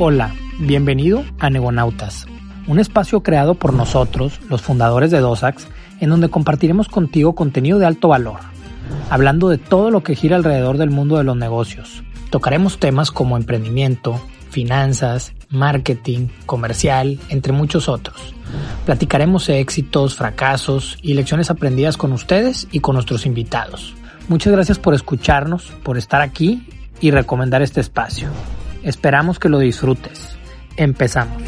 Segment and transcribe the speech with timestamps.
[0.00, 2.28] Hola, bienvenido a Negonautas,
[2.68, 5.66] un espacio creado por nosotros, los fundadores de Dosax,
[5.98, 8.38] en donde compartiremos contigo contenido de alto valor,
[9.10, 12.04] hablando de todo lo que gira alrededor del mundo de los negocios.
[12.30, 14.20] Tocaremos temas como emprendimiento,
[14.50, 18.36] finanzas, marketing, comercial, entre muchos otros.
[18.86, 23.96] Platicaremos éxitos, fracasos y lecciones aprendidas con ustedes y con nuestros invitados.
[24.28, 26.68] Muchas gracias por escucharnos, por estar aquí
[27.00, 28.28] y recomendar este espacio.
[28.82, 30.36] Esperamos que lo disfrutes.
[30.76, 31.42] Empezamos.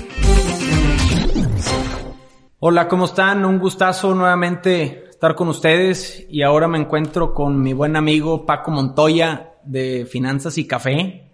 [2.59, 3.45] Hola, ¿cómo están?
[3.45, 8.71] Un gustazo nuevamente estar con ustedes y ahora me encuentro con mi buen amigo Paco
[8.71, 11.33] Montoya de Finanzas y Café.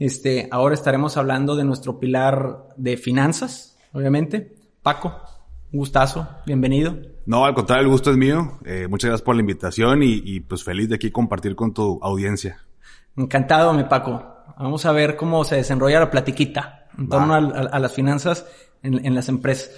[0.00, 4.56] Este, ahora estaremos hablando de nuestro pilar de finanzas, obviamente.
[4.82, 5.14] Paco,
[5.72, 7.09] un gustazo, bienvenido.
[7.26, 8.58] No, al contrario, el gusto es mío.
[8.64, 11.98] Eh, muchas gracias por la invitación y, y pues feliz de aquí compartir con tu
[12.02, 12.64] audiencia.
[13.16, 14.36] Encantado, mi Paco.
[14.58, 18.46] Vamos a ver cómo se desarrolla la platiquita en torno a, las finanzas
[18.82, 19.70] en, las empresas.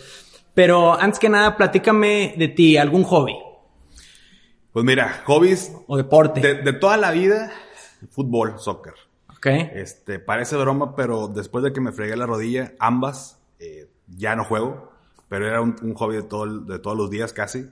[0.54, 3.34] Pero antes que nada, platícame de ti, algún hobby.
[4.72, 5.72] Pues mira, hobbies.
[5.86, 6.40] O deporte.
[6.40, 7.52] De, toda la vida,
[8.10, 8.94] fútbol, soccer.
[9.30, 9.46] Ok.
[9.46, 14.44] Este, parece broma, pero después de que me fregué la rodilla, ambas, eh, ya no
[14.44, 14.91] juego.
[15.32, 17.66] Pero era un, hobby de, todo, de todos los días casi.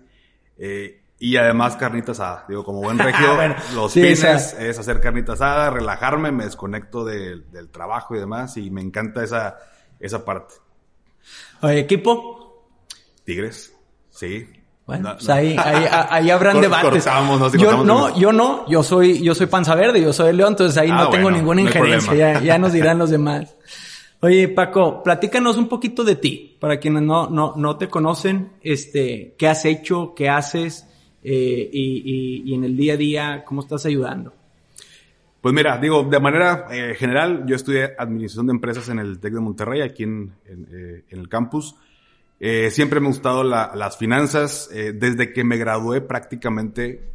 [0.56, 2.46] Eh, y además carnita asada.
[2.48, 3.36] Digo, como buen regio,
[3.74, 8.56] los fines es hacer carnita asada, relajarme, me desconecto del trabajo y demás.
[8.56, 9.58] Y me encanta esa,
[9.98, 10.54] esa parte.
[11.60, 12.66] Oye, ¿equipo?
[13.24, 13.74] Tigres,
[14.08, 14.48] sí.
[14.86, 17.04] Bueno, pues ahí, ahí, ahí, habrán debates.
[17.58, 20.88] yo no, yo no, yo soy, yo soy panza verde, yo soy león, entonces ahí
[20.90, 23.54] ah, no tengo ninguna injerencia, ya, ya nos dirán los demás.
[24.22, 29.34] Oye, Paco, platícanos un poquito de ti, para quienes no, no, no te conocen, este,
[29.38, 30.86] qué has hecho, qué haces,
[31.22, 34.34] eh, y, en el día a día, ¿cómo estás ayudando?
[35.40, 39.32] Pues mira, digo, de manera eh, general, yo estudié administración de empresas en el TEC
[39.32, 41.76] de Monterrey, aquí en, eh, el campus.
[42.70, 44.70] Siempre me ha gustado las finanzas.
[44.70, 47.10] desde que me gradué prácticamente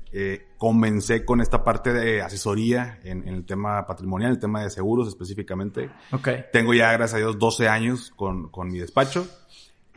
[0.58, 5.90] comencé con esta parte de asesoría en, el tema patrimonial, el tema de seguros específicamente.
[6.12, 6.46] Okay.
[6.54, 9.28] Tengo ya, gracias a Dios, 12 años con, con mi despacho.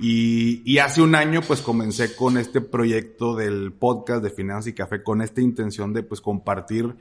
[0.00, 4.72] Y, y, hace un año pues comencé con este proyecto del podcast de Finanzas y
[4.72, 6.94] Café con esta intención de pues compartir,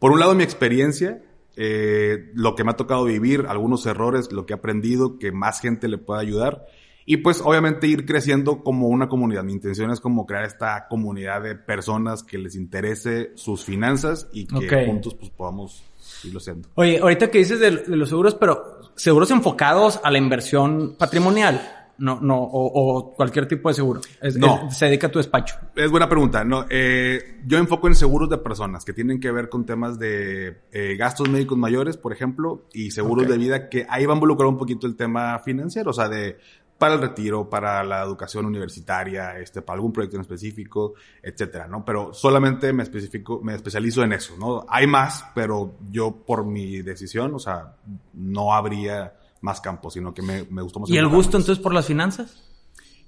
[0.00, 1.22] por un lado mi experiencia,
[1.54, 5.60] eh, lo que me ha tocado vivir, algunos errores, lo que he aprendido, que más
[5.60, 6.66] gente le pueda ayudar.
[7.04, 9.44] Y pues obviamente ir creciendo como una comunidad.
[9.44, 14.46] Mi intención es como crear esta comunidad de personas que les interese sus finanzas y
[14.46, 15.82] que juntos pues podamos
[16.24, 16.68] irlo haciendo.
[16.74, 21.60] Oye, ahorita que dices de, de los seguros, pero seguros enfocados a la inversión patrimonial
[22.02, 24.00] no, no, o, cualquier tipo de seguro.
[24.36, 24.70] no.
[24.70, 25.56] se dedica a tu despacho.
[25.76, 26.42] Es buena pregunta.
[26.42, 30.62] No, eh, yo enfoco en seguros de personas que tienen que ver con temas de
[30.72, 34.48] eh, gastos médicos mayores, por ejemplo, y seguros de vida que ahí va a involucrar
[34.48, 36.38] un poquito el tema financiero, o sea, de
[36.82, 41.84] para el retiro, para la educación universitaria, este, para algún proyecto en específico, etcétera, ¿no?
[41.84, 44.66] Pero solamente me especifico, me especializo en eso, ¿no?
[44.68, 47.76] Hay más, pero yo por mi decisión, o sea,
[48.14, 50.90] no habría más campos, sino que me, me gustó más.
[50.90, 52.42] ¿Y el gusto entonces por las finanzas?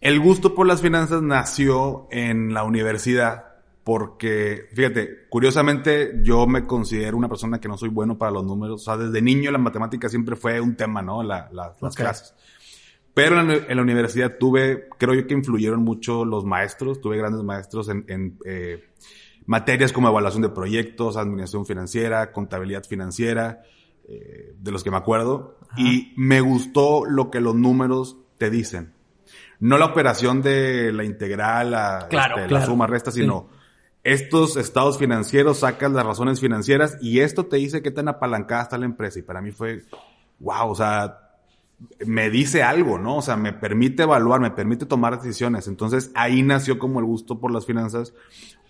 [0.00, 7.16] El gusto por las finanzas nació en la universidad porque, fíjate, curiosamente yo me considero
[7.16, 8.82] una persona que no soy bueno para los números.
[8.82, 11.24] O sea, desde niño la matemática siempre fue un tema, ¿no?
[11.24, 12.34] La, las clases.
[13.14, 17.00] Pero en la, universidad tuve, creo yo que influyeron mucho los maestros.
[17.00, 18.84] Tuve grandes maestros en, en eh,
[19.46, 23.62] materias como evaluación de proyectos, administración financiera, contabilidad financiera.
[24.06, 28.92] Eh, de los que me acuerdo, y me gustó lo que los números te dicen.
[29.60, 33.48] No la operación de la integral, la, este, la suma, resta, sino
[34.02, 38.76] estos estados financieros, sacas las razones financieras y esto te dice qué tan apalancada está
[38.76, 39.20] la empresa.
[39.20, 39.84] Y para mí fue,
[40.38, 41.23] wow, o sea,
[42.06, 43.16] me dice algo, ¿no?
[43.16, 45.68] O sea, me permite evaluar, me permite tomar decisiones.
[45.68, 48.14] Entonces ahí nació como el gusto por las finanzas.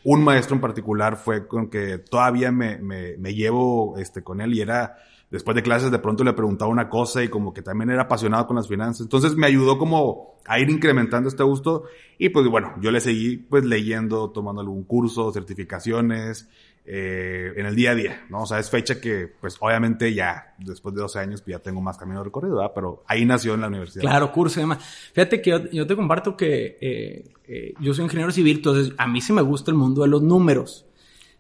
[0.02, 4.54] Un maestro en particular fue con que todavía me, me, me llevo este, con él
[4.54, 4.96] y era
[5.30, 8.46] después de clases de pronto le preguntaba una cosa y como que también era apasionado
[8.46, 9.00] con las finanzas.
[9.00, 11.84] Entonces me ayudó como a ir incrementando este gusto
[12.18, 16.48] y pues bueno, yo le seguí pues leyendo, tomando algún curso, certificaciones,
[16.86, 18.42] eh, en el día a día, ¿no?
[18.42, 21.80] O sea, es fecha que pues obviamente ya después de 12 años pues, ya tengo
[21.80, 22.72] más camino recorrido, ¿verdad?
[22.74, 24.02] Pero ahí nació en la universidad.
[24.02, 24.84] Claro, curso y demás.
[25.12, 29.20] Fíjate que yo, te comparto que eh, eh, yo soy ingeniero civil, entonces a mí
[29.20, 30.86] sí me gusta el mundo de los números.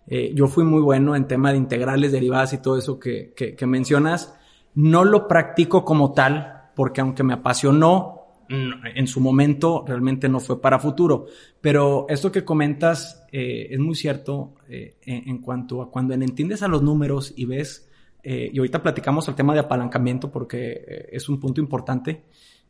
[0.06, 3.66] Eh, yo fui muy bueno en tema de integrales, derivadas y todo eso que, que,
[3.66, 4.34] mencionas.
[4.74, 10.60] No lo practico como tal, porque aunque me apasionó, en su momento realmente no fue
[10.60, 11.26] para futuro.
[11.60, 16.68] Pero esto que comentas eh, es muy cierto eh, en, cuanto a cuando entiendes a
[16.68, 17.88] los números y ves,
[18.22, 22.24] eh, y ahorita platicamos el tema de apalancamiento porque es un punto importante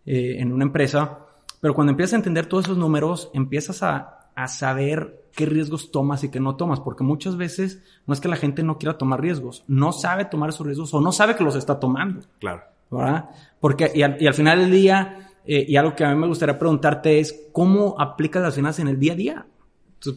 [0.06, 1.18] en una empresa,
[1.60, 6.22] pero cuando empiezas a entender todos esos números, empiezas a, a saber qué riesgos tomas
[6.24, 9.22] y qué no tomas, porque muchas veces no es que la gente no quiera tomar
[9.22, 12.20] riesgos, no sabe tomar esos riesgos o no sabe que los está tomando.
[12.38, 12.74] Claro.
[12.90, 13.30] ¿verdad?
[13.60, 16.26] Porque, y al, y al final del día, eh, y algo que a mí me
[16.26, 19.46] gustaría preguntarte es, ¿cómo aplicas las finanzas en el día a día?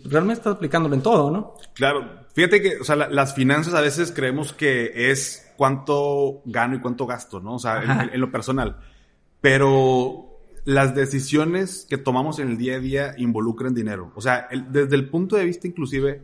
[0.05, 1.55] realmente estás aplicándolo en todo, ¿no?
[1.73, 2.25] Claro.
[2.33, 7.05] Fíjate que, o sea, las finanzas a veces creemos que es cuánto gano y cuánto
[7.05, 7.55] gasto, ¿no?
[7.55, 8.77] O sea, en, lo personal.
[9.41, 14.11] Pero las decisiones que tomamos en el día a día involucran dinero.
[14.15, 16.23] O sea, desde el punto de vista inclusive,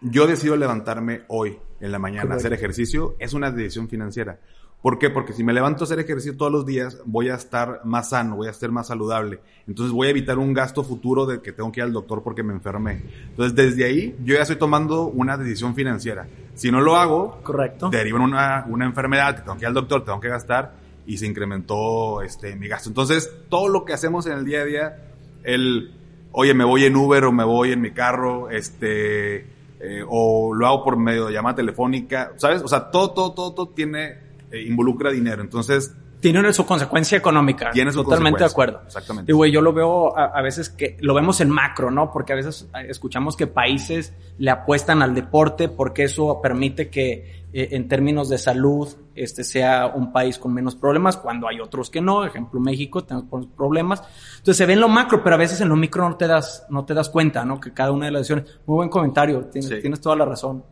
[0.00, 4.40] yo decido levantarme hoy en la mañana a hacer ejercicio, es una decisión financiera.
[4.86, 5.10] ¿Por qué?
[5.10, 8.36] Porque si me levanto a hacer ejercicio todos los días, voy a estar más sano,
[8.36, 9.40] voy a estar más saludable.
[9.66, 12.44] Entonces voy a evitar un gasto futuro de que tengo que ir al doctor porque
[12.44, 13.02] me enfermé.
[13.30, 16.28] Entonces desde ahí yo ya estoy tomando una decisión financiera.
[16.54, 20.20] Si no lo hago, correcto, deriva una, una enfermedad, tengo que ir al doctor, tengo
[20.20, 20.74] que gastar
[21.04, 22.88] y se incrementó este mi gasto.
[22.88, 24.96] Entonces todo lo que hacemos en el día a día,
[25.42, 25.96] el,
[26.30, 29.38] oye, me voy en Uber o me voy en mi carro, este,
[29.80, 32.62] eh, o lo hago por medio de llamada telefónica, ¿sabes?
[32.62, 35.42] O sea, todo, todo, todo, todo tiene eh, involucra dinero.
[35.42, 35.94] Entonces...
[36.20, 37.70] Tiene su consecuencia económica.
[37.70, 38.80] Tiene su Totalmente de acuerdo.
[38.86, 39.30] Exactamente.
[39.30, 42.10] Y güey, yo lo veo a, veces que lo vemos en macro, ¿no?
[42.10, 47.46] Porque a veces eh, escuchamos que países le apuestan al deporte porque eso permite que
[47.52, 51.90] eh, en términos de salud este sea un país con menos problemas cuando hay otros
[51.90, 52.24] que no.
[52.24, 54.02] Ejemplo, México tenemos problemas.
[54.38, 56.66] Entonces se ve en lo macro, pero a veces en lo micro no te das,
[56.70, 57.60] no te das cuenta, ¿no?
[57.60, 58.58] Que cada una de las decisiones.
[58.66, 59.44] Muy buen comentario.
[59.46, 60.64] Tienes, tienes toda la razón.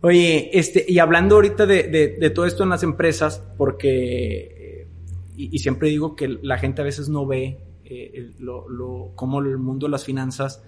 [0.00, 4.88] Oye, este, y hablando ahorita de, de, de todo esto en las empresas, porque, eh,
[5.36, 9.58] y, siempre digo que la gente a veces no ve eh, lo, lo, cómo el
[9.58, 10.62] mundo de las finanzas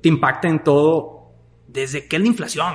[0.00, 1.32] te impacta en todo,
[1.68, 2.74] desde qué es la inflación.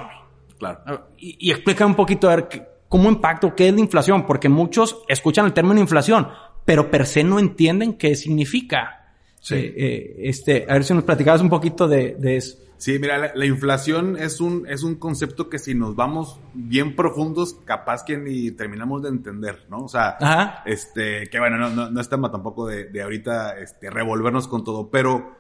[0.60, 0.80] Claro.
[0.86, 2.48] Ah, y, y explica un poquito a ver
[2.88, 6.28] cómo impacta qué es la inflación, porque muchos escuchan el término inflación,
[6.64, 9.14] pero per se no entienden qué significa.
[9.40, 9.56] Sí.
[9.56, 12.67] Eh, eh este, a ver si nos platicabas un poquito de, de eso.
[12.78, 17.56] Sí, mira, la, inflación es un, es un concepto que si nos vamos bien profundos,
[17.66, 19.80] capaz que ni terminamos de entender, ¿no?
[19.80, 23.90] O sea, este, que bueno, no, no, no es tema tampoco de, de ahorita, este,
[23.90, 25.36] revolvernos con todo, pero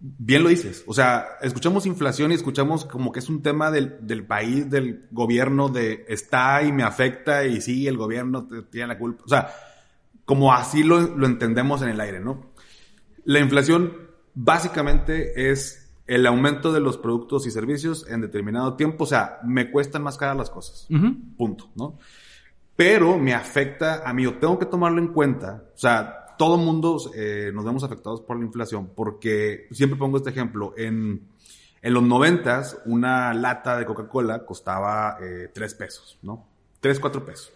[0.00, 0.82] bien lo dices.
[0.86, 5.06] O sea, escuchamos inflación y escuchamos como que es un tema del, del país, del
[5.10, 9.22] gobierno, de está y me afecta y sí, el gobierno tiene la culpa.
[9.24, 9.50] O sea,
[10.24, 12.52] como así lo, lo entendemos en el aire, ¿no?
[13.24, 19.06] La inflación básicamente es el aumento de los productos y servicios en determinado tiempo, o
[19.06, 20.88] sea, me cuestan más caras las cosas.
[21.36, 21.98] Punto, ¿no?
[22.74, 26.98] Pero me afecta a mí, yo tengo que tomarlo en cuenta, o sea, todo mundo
[27.14, 31.28] eh, nos vemos afectados por la inflación, porque siempre pongo este ejemplo, en,
[31.80, 36.44] en los noventas, una lata de Coca-Cola costaba eh, 3 pesos, ¿no?
[36.80, 37.52] 3, 4 pesos.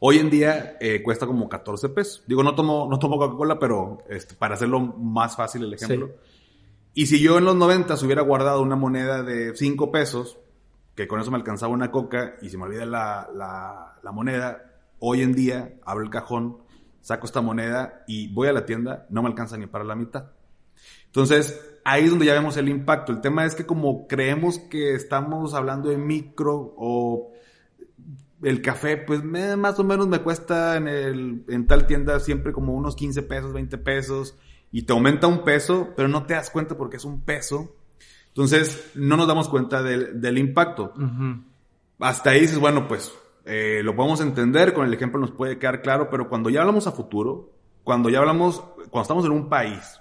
[0.00, 2.22] Hoy en día eh, cuesta como 14 pesos.
[2.26, 6.10] Digo, no tomo, no tomo Coca-Cola, pero este, para hacerlo más fácil el ejemplo.
[6.98, 10.36] Y si yo en los 90 hubiera guardado una moneda de 5 pesos,
[10.96, 13.28] que con eso me alcanzaba una coca, y se me olvida la,
[14.02, 16.58] la, moneda, hoy en día abro el cajón,
[17.00, 20.32] saco esta moneda y voy a la tienda, no me alcanza ni para la mitad.
[21.06, 23.12] Entonces, ahí es donde ya vemos el impacto.
[23.12, 27.30] El tema es que como creemos que estamos hablando de micro o
[28.42, 32.74] el café, pues más o menos me cuesta en, el, en tal tienda siempre como
[32.74, 34.36] unos 15 pesos, 20 pesos
[34.72, 37.74] y te aumenta un peso, pero no te das cuenta porque es un peso.
[38.28, 40.92] Entonces, no nos damos cuenta del, del impacto.
[41.98, 43.12] Hasta ahí dices, bueno, pues
[43.44, 46.86] eh, lo podemos entender, con el ejemplo nos puede quedar claro, pero cuando ya hablamos
[46.86, 47.50] a futuro,
[47.82, 48.60] cuando ya hablamos,
[48.90, 50.00] cuando estamos en un país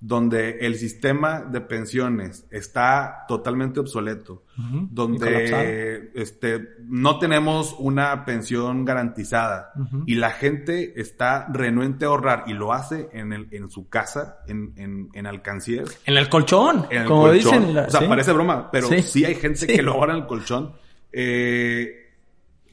[0.00, 4.42] donde el sistema de pensiones está totalmente obsoleto,
[4.90, 9.72] donde este, no tenemos una pensión garantizada
[10.06, 14.40] y la gente está renuente a ahorrar y lo hace en, el, en su casa,
[14.46, 15.98] en, en, en alcancías.
[16.04, 17.66] En el colchón, en el como colchón.
[17.66, 17.78] dicen.
[17.78, 20.72] o sea, parece broma, pero sí, hay gente que lo ahorra en el colchón.
[21.12, 22.12] Eh,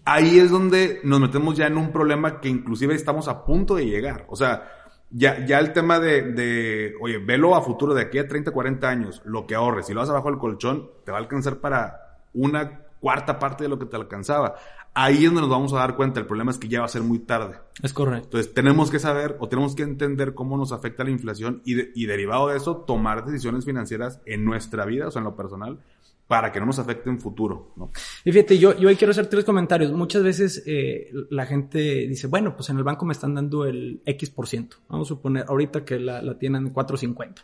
[0.03, 3.85] ahí es donde nos metemos ya en un problema que inclusive estamos a punto de
[3.85, 4.25] llegar.
[4.27, 4.80] O sea,
[5.11, 8.89] ya, ya el tema de, de, oye, velo a futuro de aquí a 30, 40
[8.89, 12.19] años, lo que ahorres, si lo vas abajo del colchón, te va a alcanzar para
[12.33, 14.55] una cuarta parte de lo que te alcanzaba.
[14.93, 16.19] Ahí es donde nos vamos a dar cuenta.
[16.19, 17.57] El problema es que ya va a ser muy tarde.
[17.81, 18.25] Es correcto.
[18.25, 22.05] Entonces, tenemos que saber o tenemos que entender cómo nos afecta la inflación y, y
[22.05, 25.79] derivado de eso, tomar decisiones financieras en nuestra vida, o sea, en lo personal,
[26.31, 27.73] para que no nos afecte en futuro.
[27.75, 27.91] ¿no?
[28.23, 29.91] Y fíjate, yo, yo ahí quiero hacer tres comentarios.
[29.91, 34.01] Muchas veces eh, la gente dice, bueno, pues en el banco me están dando el
[34.05, 34.77] X%.
[34.87, 37.41] Vamos a suponer ahorita que la, la tienen 4.50.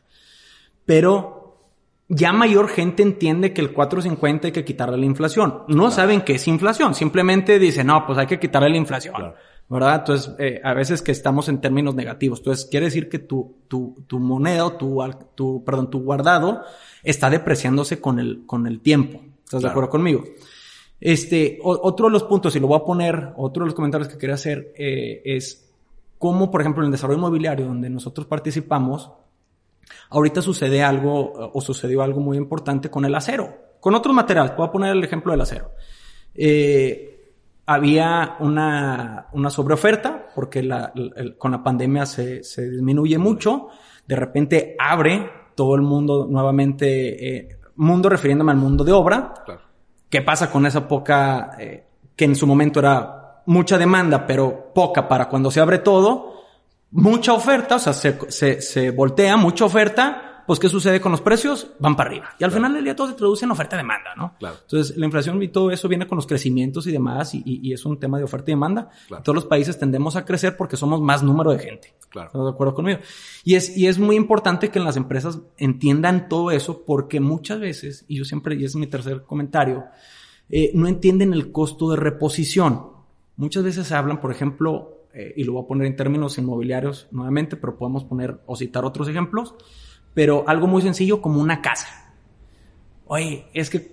[0.86, 1.68] Pero
[2.08, 5.64] ya mayor gente entiende que el 4.50 hay que quitarle la inflación.
[5.68, 6.96] No saben qué es inflación.
[6.96, 9.34] Simplemente dicen, no, pues hay que quitarle la inflación.
[9.70, 9.96] ¿Verdad?
[10.00, 12.40] Entonces, eh, a veces que estamos en términos negativos.
[12.40, 15.04] Entonces, quiere decir que tu, tu, tu moneda, tu,
[15.36, 16.62] tu, perdón, tu guardado
[17.04, 19.20] está depreciándose con el, con el tiempo.
[19.44, 20.24] ¿Estás de acuerdo conmigo?
[21.00, 24.18] Este, otro de los puntos, y lo voy a poner, otro de los comentarios que
[24.18, 25.70] quería hacer, eh, es
[26.18, 29.12] cómo, por ejemplo, en el desarrollo inmobiliario, donde nosotros participamos,
[30.10, 34.56] ahorita sucede algo, o sucedió algo muy importante con el acero, con otros materiales.
[34.56, 35.72] Voy a poner el ejemplo del acero.
[36.34, 37.17] Eh,
[37.70, 40.94] había una, una sobreoferta porque la,
[41.38, 43.68] con la pandemia se, se, disminuye mucho.
[44.08, 49.34] De repente abre todo el mundo nuevamente, eh, mundo refiriéndome al mundo de obra.
[49.46, 49.62] Claro.
[50.10, 55.06] ¿Qué pasa con esa poca, eh, que en su momento era mucha demanda, pero poca
[55.06, 56.36] para cuando se abre todo?
[56.92, 61.20] Mucha oferta, o sea, se, se, se voltea, mucha oferta, pues ¿qué sucede con los
[61.20, 61.72] precios?
[61.78, 62.30] Van para arriba.
[62.40, 64.34] Y al final del día todo se traduce en oferta-demanda, ¿no?
[64.40, 64.56] Claro.
[64.62, 67.86] Entonces, la inflación y todo eso viene con los crecimientos y demás, y, y, es
[67.86, 68.90] un tema de oferta y demanda.
[69.10, 69.24] Claro.
[69.24, 71.94] Todos los países tendemos a crecer porque somos más número de gente.
[72.10, 72.28] Claro.
[72.28, 73.00] ¿Estás de acuerdo conmigo?
[73.44, 78.06] Y es, y es muy importante que las empresas entiendan todo eso porque muchas veces,
[78.08, 79.84] y yo siempre, y es mi tercer comentario,
[80.50, 82.84] eh, no entienden el costo de reposición.
[83.36, 87.58] Muchas veces hablan, por ejemplo, eh, y lo voy a poner en términos inmobiliarios nuevamente,
[87.58, 89.56] pero podemos poner o citar otros ejemplos
[90.18, 92.12] pero algo muy sencillo como una casa.
[93.06, 93.92] Oye, es que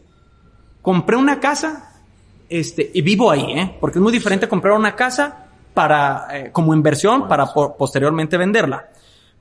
[0.81, 2.01] compré una casa
[2.49, 3.77] este, y vivo ahí, ¿eh?
[3.79, 8.89] Porque es muy diferente comprar una casa para, eh, como inversión para por, posteriormente venderla.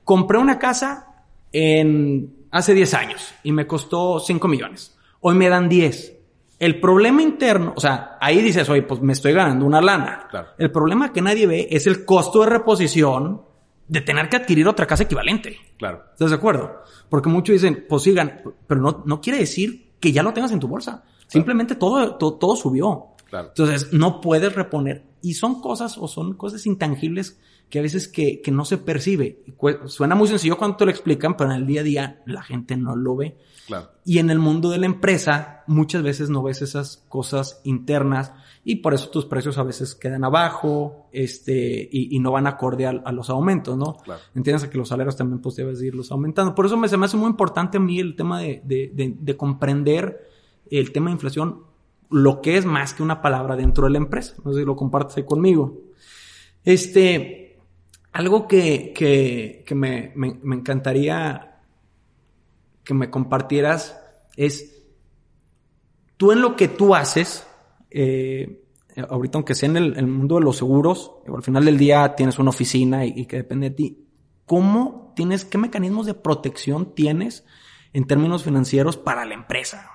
[0.04, 4.94] Compré una casa en, hace 10 años y me costó 5 millones.
[5.20, 6.18] Hoy me dan 10.
[6.58, 10.26] El problema interno, o sea, ahí dices, oye, pues me estoy ganando una lana.
[10.28, 10.48] Claro.
[10.58, 13.53] El problema que nadie ve es el costo de reposición
[13.88, 15.58] de tener que adquirir otra casa equivalente.
[15.78, 16.04] Claro.
[16.12, 16.82] ¿Estás de acuerdo?
[17.08, 20.60] Porque muchos dicen, pues sigan, pero no, no quiere decir que ya lo tengas en
[20.60, 21.02] tu bolsa.
[21.02, 21.26] Claro.
[21.26, 23.08] Simplemente todo, todo, todo, subió.
[23.28, 23.48] Claro.
[23.48, 25.04] Entonces, no puedes reponer.
[25.22, 27.38] Y son cosas o son cosas intangibles
[27.70, 29.42] que a veces que, que no se percibe.
[29.86, 32.76] Suena muy sencillo cuando te lo explican, pero en el día a día la gente
[32.76, 33.36] no lo ve.
[33.66, 33.90] Claro.
[34.04, 38.32] Y en el mundo de la empresa, muchas veces no ves esas cosas internas
[38.64, 42.86] y por eso tus precios a veces quedan abajo, este, y, y no van acorde
[42.86, 43.98] a, a, los aumentos, ¿no?
[43.98, 44.20] Claro.
[44.34, 46.54] Entiendes que los salarios también pues debes irlos aumentando.
[46.54, 49.14] Por eso me, se me hace muy importante a mí el tema de, de, de,
[49.18, 50.30] de comprender
[50.70, 51.62] el tema de inflación,
[52.10, 54.34] lo que es más que una palabra dentro de la empresa.
[54.44, 55.82] No sé si lo compartes ahí conmigo.
[56.64, 57.58] Este,
[58.12, 61.60] algo que, que, que me, me, me encantaría
[62.82, 64.00] que me compartieras
[64.36, 64.82] es,
[66.16, 67.46] tú en lo que tú haces,
[67.94, 68.60] eh,
[69.08, 72.50] ahorita aunque sea en el, mundo de los seguros, al final del día tienes una
[72.50, 74.06] oficina y, y, que depende de ti,
[74.44, 77.44] ¿cómo tienes, qué mecanismos de protección tienes
[77.92, 79.90] en términos financieros para la empresa?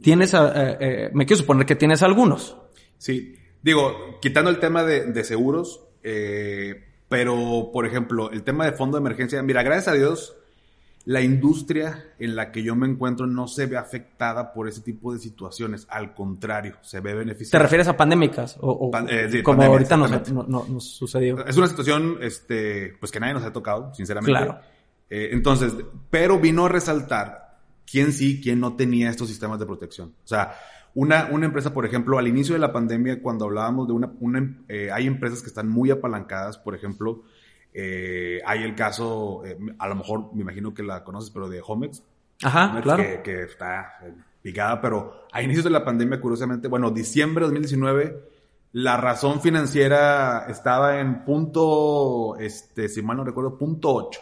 [0.00, 0.38] Tienes, eh,
[0.80, 2.56] eh, me quiero suponer que tienes algunos.
[2.98, 8.72] Sí, digo, quitando el tema de, de seguros, eh, pero por ejemplo, el tema de
[8.72, 10.36] fondo de emergencia, mira, gracias a Dios,
[11.04, 15.12] la industria en la que yo me encuentro no se ve afectada por ese tipo
[15.12, 15.86] de situaciones.
[15.90, 17.58] Al contrario, se ve beneficiada.
[17.58, 18.56] ¿Te refieres a pandémicas?
[18.60, 21.44] O, o Pan, eh, sí, como pandemia, ahorita nos, no, no, nos, sucedió.
[21.44, 24.30] Es una situación este, pues que nadie nos ha tocado, sinceramente.
[24.30, 24.60] Claro.
[25.10, 25.74] Eh, entonces,
[26.08, 27.58] pero vino a resaltar
[27.90, 30.14] quién sí, quién no tenía estos sistemas de protección.
[30.24, 30.54] O sea,
[30.94, 34.12] una, una empresa, por ejemplo, al inicio de la pandemia, cuando hablábamos de una...
[34.20, 37.24] una eh, hay empresas que están muy apalancadas, por ejemplo,
[37.74, 41.62] eh, hay el caso, eh, a lo mejor me imagino que la conoces, pero de
[41.64, 42.02] Homex.
[42.42, 43.02] Ajá, Homex claro.
[43.02, 44.12] Que, que está eh,
[44.42, 48.30] picada, pero a inicios de la pandemia, curiosamente, bueno, diciembre de 2019,
[48.72, 54.20] la razón financiera estaba en punto, este, si mal no recuerdo, punto 8.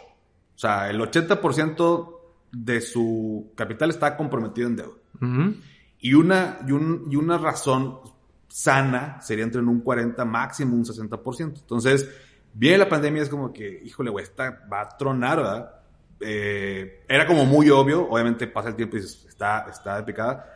[0.55, 2.17] O sea, el 80%
[2.51, 4.97] de su capital está comprometido en deuda.
[5.21, 5.55] Uh -huh.
[5.99, 7.99] Y una, y, un, y una razón
[8.47, 11.59] sana sería entre un 40, máximo un 60%.
[11.61, 12.09] Entonces,
[12.53, 15.75] Viene la pandemia, es como que, híjole, güey, esta va a tronar, ¿verdad?
[16.19, 20.55] Eh, era como muy obvio, obviamente pasa el tiempo y está, está de picada,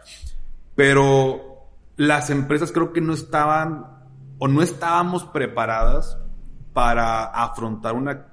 [0.76, 3.96] pero las empresas creo que no estaban
[4.38, 6.18] o no estábamos preparadas
[6.74, 8.28] para afrontar una,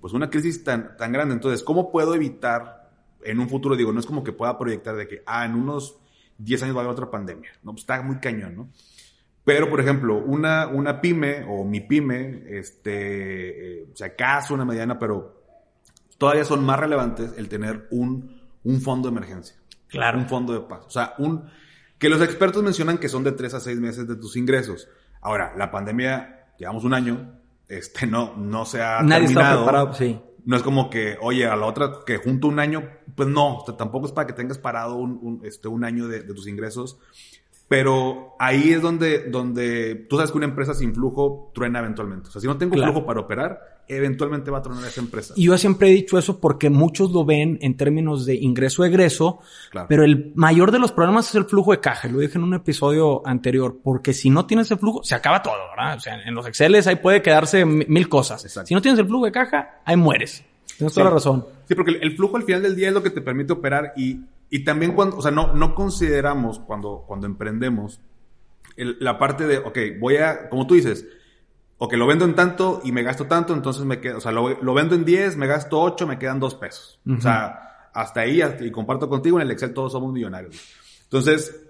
[0.00, 1.34] pues una crisis tan, tan grande.
[1.34, 2.90] Entonces, ¿cómo puedo evitar
[3.22, 3.76] en un futuro?
[3.76, 5.98] Digo, no es como que pueda proyectar de que, ah, en unos
[6.38, 7.50] 10 años va a haber otra pandemia.
[7.64, 8.68] No, pues está muy cañón, ¿no?
[9.48, 14.98] Pero, por ejemplo, una, una pyme o mi pyme, este, eh, si acaso una mediana,
[14.98, 15.40] pero
[16.18, 19.56] todavía son más relevantes el tener un, un fondo de emergencia.
[19.86, 20.18] Claro.
[20.18, 20.84] Un fondo de paz.
[20.86, 21.44] O sea, un,
[21.98, 24.86] que los expertos mencionan que son de tres a seis meses de tus ingresos.
[25.22, 29.64] Ahora, la pandemia, llevamos un año, este, no, no se ha Nadie está terminado.
[29.64, 30.20] preparado, sí.
[30.44, 34.08] No es como que, oye, a la otra que junto un año, pues no, tampoco
[34.08, 36.98] es para que tengas parado un, un, este, un año de, de tus ingresos.
[37.68, 42.28] Pero ahí es donde, donde tú sabes que una empresa sin flujo truena eventualmente.
[42.28, 42.92] O sea, si no tengo Claro.
[42.92, 45.34] flujo para operar, eventualmente va a tronar esa empresa.
[45.36, 49.86] Y yo siempre he dicho eso porque muchos lo ven en términos de ingreso-egreso, Claro.
[49.88, 52.08] pero el mayor de los problemas es el flujo de caja.
[52.08, 55.54] Lo dije en un episodio anterior, porque si no tienes el flujo, se acaba todo,
[55.76, 55.96] ¿verdad?
[55.96, 58.42] O sea, en los Exceles ahí puede quedarse mi- mil cosas.
[58.44, 58.68] Exacto.
[58.68, 60.42] Si no tienes el flujo de caja, ahí mueres.
[60.78, 61.44] Tienes toda la razón.
[61.66, 63.92] Sí, porque el, el flujo al final del día es lo que te permite operar
[63.96, 68.00] y, y también cuando, o sea, no, no consideramos cuando, cuando emprendemos
[68.76, 71.06] el- la parte de, ok, voy a, como tú dices,
[71.78, 74.60] ok, lo vendo en tanto y me gasto tanto, entonces me quedo, o sea, lo,
[74.62, 77.00] lo vendo en 10, me gasto 8, me quedan 2 pesos.
[77.06, 80.60] O sea, hasta ahí, hasta- y comparto contigo, en el Excel todos somos millonarios.
[81.04, 81.64] Entonces,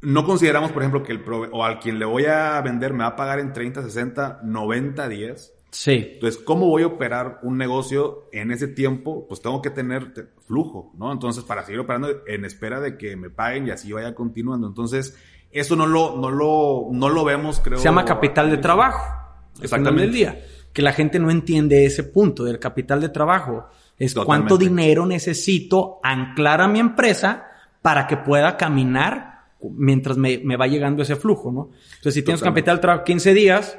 [0.00, 3.00] no consideramos, por ejemplo, que el prove- o al quien le voy a vender me
[3.00, 5.52] va a pagar en 30, 60, 90 días.
[5.70, 6.12] Sí.
[6.14, 9.26] Entonces, ¿cómo voy a operar un negocio en ese tiempo?
[9.28, 11.12] Pues tengo que tener te- flujo, ¿no?
[11.12, 14.66] Entonces, para seguir operando en espera de que me paguen y así vaya continuando.
[14.66, 15.16] Entonces,
[15.50, 17.78] eso no lo, no lo, no lo vemos, creo.
[17.78, 18.98] Se llama capital de trabajo.
[19.06, 20.02] Al final Exactamente.
[20.02, 20.40] del día.
[20.72, 23.68] Que la gente no entiende ese punto del capital de trabajo.
[23.98, 24.48] Es Totalmente.
[24.48, 27.46] cuánto dinero necesito anclar a mi empresa
[27.82, 31.70] para que pueda caminar mientras me, me va llegando ese flujo, ¿no?
[31.96, 32.60] Entonces, si tienes Totalmente.
[32.62, 33.78] capital de trabajo 15 días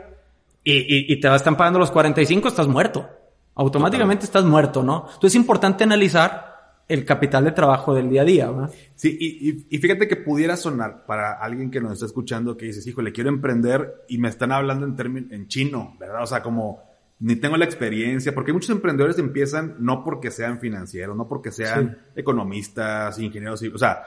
[0.63, 3.07] y, y, y te están pagando los 45, estás muerto.
[3.55, 5.05] Automáticamente estás muerto, ¿no?
[5.07, 6.47] Entonces, es importante analizar
[6.87, 8.71] el capital de trabajo del día a día, ¿verdad?
[8.95, 12.65] Sí, y, y- y fíjate que pudiera sonar para alguien que nos está escuchando que
[12.65, 16.23] dices, híjole, quiero emprender y me están hablando en en chino, ¿verdad?
[16.23, 16.81] O sea, como
[17.19, 21.97] ni tengo la experiencia, porque muchos emprendedores empiezan no porque sean financieros, no porque sean
[22.15, 24.01] economistas, ingenieros, o sea,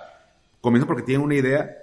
[0.60, 1.76] comienzan porque tienen una idea,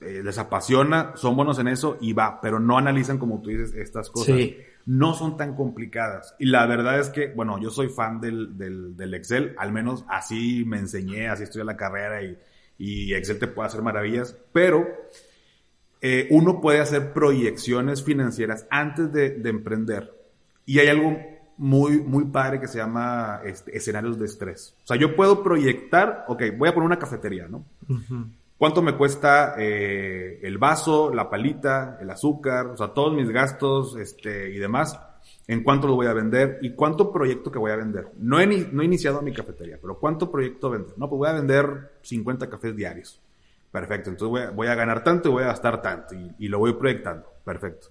[0.00, 3.74] eh, les apasiona, son buenos en eso y va, pero no analizan como tú dices
[3.74, 4.36] estas cosas.
[4.36, 4.56] Sí.
[4.86, 6.34] No son tan complicadas.
[6.38, 10.04] Y la verdad es que, bueno, yo soy fan del, del, del Excel, al menos
[10.08, 12.38] así me enseñé, así estudié la carrera y,
[12.78, 14.86] y Excel te puede hacer maravillas, pero
[16.00, 20.12] eh, uno puede hacer proyecciones financieras antes de, de emprender.
[20.64, 21.18] Y hay algo
[21.58, 24.74] muy, muy padre que se llama este, escenarios de estrés.
[24.82, 27.66] O sea, yo puedo proyectar, ok, voy a poner una cafetería, ¿no?
[28.60, 33.96] ¿Cuánto me cuesta eh, el vaso, la palita, el azúcar, o sea, todos mis gastos
[33.96, 35.00] este, y demás?
[35.46, 36.58] ¿En cuánto lo voy a vender?
[36.60, 38.08] ¿Y cuánto proyecto que voy a vender?
[38.18, 40.92] No he, no iniciado mi cafetería, pero ¿cuánto proyecto vender?
[40.98, 43.18] No, pues voy a vender 50 cafés diarios.
[43.72, 46.48] Perfecto, entonces voy a, voy a ganar tanto y voy a gastar tanto y, y
[46.48, 47.32] lo voy proyectando.
[47.42, 47.86] Perfecto.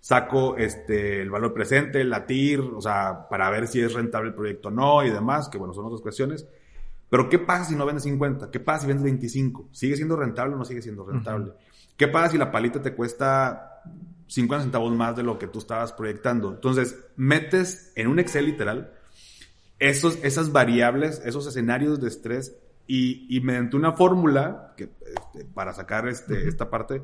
[0.00, 4.34] Saco este, el valor presente, la TIR, o sea, para ver si es rentable el
[4.34, 6.44] proyecto o no y demás, que bueno, son otras cuestiones.
[7.10, 8.50] Pero ¿qué pasa si no vendes 50?
[8.50, 9.68] ¿Qué pasa si vendes 25?
[9.72, 11.52] ¿Sigue siendo rentable o no sigue siendo rentable?
[11.96, 13.82] ¿Qué pasa si la palita te cuesta
[14.26, 16.50] 50 centavos más de lo que tú estabas proyectando?
[16.50, 18.92] Entonces, metes en un Excel literal
[19.78, 25.72] esos, esas variables, esos escenarios de estrés y, y mediante una fórmula que, este, para
[25.72, 27.02] sacar este, esta parte,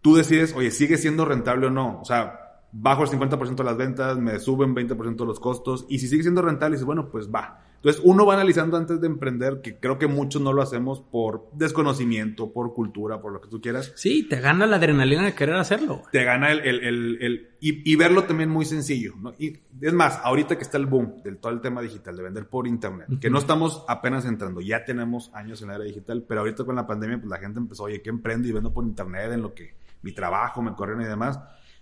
[0.00, 2.00] tú decides, oye, ¿sigue siendo rentable o no?
[2.00, 6.08] O sea, bajo el 50% de las ventas, me suben 20% los costos, y si
[6.08, 7.63] sigue siendo rentable, dices, bueno, pues va.
[7.84, 11.50] Entonces, uno va analizando antes de emprender, que creo que muchos no lo hacemos por
[11.52, 13.92] desconocimiento, por cultura, por lo que tú quieras.
[13.94, 16.02] Sí, te gana la adrenalina de querer hacerlo.
[16.10, 19.34] Te gana el, el, el, el- y, y verlo también muy sencillo, ¿no?
[19.38, 22.46] Y es más, ahorita que está el boom del todo el tema digital, de vender
[22.48, 26.40] por internet, que no estamos apenas entrando, ya tenemos años en la era digital, pero
[26.40, 29.30] ahorita con la pandemia, pues la gente empezó, oye, ¿qué emprendo y vendo por internet
[29.32, 31.38] en lo que mi trabajo me corren y demás?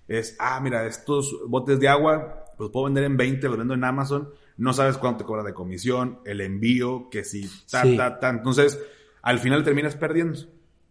[0.09, 3.85] Es, ah, mira, estos botes de agua, pues puedo vender en 20, los vendo en
[3.85, 7.97] Amazon, no sabes cuánto te cobra de comisión, el envío, que si, ta, Sí.
[7.97, 8.31] ta, ta.
[8.31, 8.79] Entonces,
[9.23, 10.39] al final terminas perdiendo,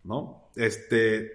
[0.04, 0.50] ¿no?
[0.56, 1.32] Este,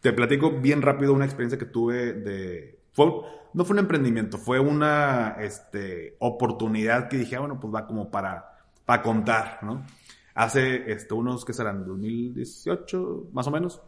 [0.00, 2.78] te platico bien rápido una experiencia que tuve de...
[2.92, 3.06] Fue,
[3.54, 8.10] no fue un emprendimiento, fue una este, oportunidad que dije, ah, bueno, pues va como
[8.10, 9.86] para, para contar, ¿no?
[10.34, 11.84] Hace este, unos, ¿qué serán?
[11.84, 13.80] 2018, más o menos.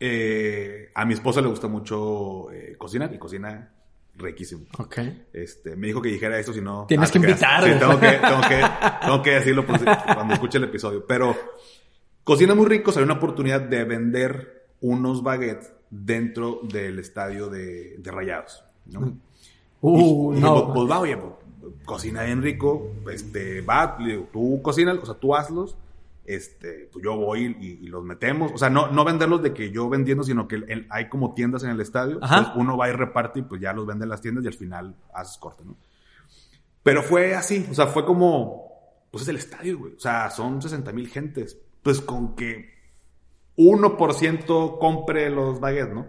[0.00, 3.73] Eh, a mi esposa le gusta mucho eh, cocinar y cocina
[4.16, 4.64] riquísimo.
[4.78, 4.98] Ok.
[5.32, 6.86] Este, me dijo que dijera esto, si no...
[6.86, 7.64] Tienes Ah, que invitar.
[7.64, 8.62] Sí, tengo que, tengo que,
[9.02, 11.04] tengo que decirlo por si- cuando escuche el episodio.
[11.06, 11.36] Pero
[12.22, 18.10] cocina muy rico, salió una oportunidad de vender unos baguettes dentro del estadio de, de
[18.10, 18.62] Rayados.
[18.86, 19.16] ¿no?
[19.80, 20.72] Uh, Y no.
[20.72, 21.32] pues, va, oye, pues,
[21.84, 23.96] cocina bien rico, este, va,
[24.32, 25.76] tú cocinas, o sea, tú hazlos,
[26.24, 29.70] este, pues yo voy y, y los metemos, o sea, no, no venderlos de que
[29.70, 32.92] yo vendiendo, sino que el- hay como tiendas en el estadio, entonces uno va y
[32.92, 35.76] reparte y pues ya los vende en las tiendas y al final haces corte, ¿no?
[36.82, 38.70] Pero fue así, o sea, fue como,
[39.10, 39.94] pues es el estadio, güey.
[39.94, 41.58] O sea, son 60 mil gentes.
[41.82, 42.72] Pues con que
[43.56, 46.06] 1% compre los baguettes, ¿no?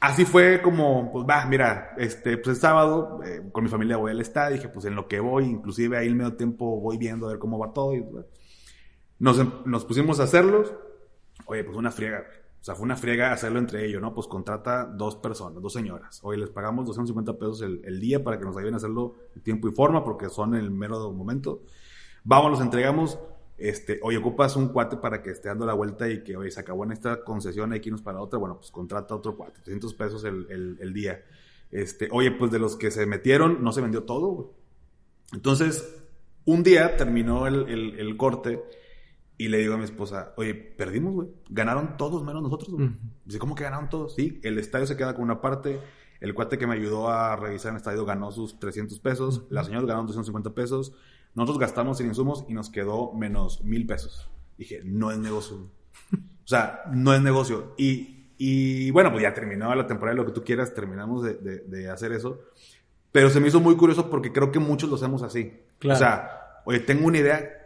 [0.00, 4.12] Así fue como, pues va, mira, este, pues el sábado eh, con mi familia voy
[4.12, 7.26] al estadio, dije, pues en lo que voy, inclusive ahí el medio tiempo voy viendo
[7.26, 7.94] a ver cómo va todo.
[7.94, 8.02] Y,
[9.20, 10.74] nos, nos pusimos a hacerlos.
[11.46, 12.24] Oye, pues una friega,
[12.60, 14.12] O sea, fue una friega hacerlo entre ellos, ¿no?
[14.12, 16.18] Pues contrata dos personas, dos señoras.
[16.24, 19.42] Oye, les pagamos 250 pesos el, el día para que nos ayuden a hacerlo en
[19.42, 21.62] tiempo y forma, porque son el mero momento.
[22.24, 23.16] Vamos, los entregamos
[23.60, 26.58] este, oye, ocupas un cuate para que esté dando la vuelta y que, oye, se
[26.58, 29.92] acabó en esta concesión, hay que irnos para otra, bueno, pues contrata otro cuate, 300
[29.94, 31.22] pesos el, el, día.
[31.70, 34.48] Este, oye, pues de los que se metieron, no se vendió todo, güey.
[35.34, 35.94] Entonces,
[36.46, 38.64] un día terminó el, el, corte
[39.40, 41.28] y le digo a mi esposa, oye, perdimos, güey.
[41.48, 42.90] Ganaron todos menos nosotros, güey.
[43.24, 44.14] Dice, ¿cómo que ganaron todos?
[44.14, 45.80] Sí, el estadio se queda con una parte,
[46.20, 49.86] el cuate que me ayudó a revisar el estadio ganó sus 300 pesos, las señoras
[49.86, 50.92] ganaron 250 pesos,
[51.34, 54.30] nosotros gastamos en insumos y nos quedó menos mil pesos.
[54.58, 55.70] Dije, no es negocio.
[56.12, 57.72] O sea, no es negocio.
[57.78, 61.88] Y, y bueno, pues ya terminó la temporada, lo que tú quieras, terminamos de, de,
[61.88, 62.42] hacer eso.
[63.10, 65.50] Pero se me hizo muy curioso porque creo que muchos lo hacemos así.
[65.82, 67.59] O sea, oye, tengo una idea.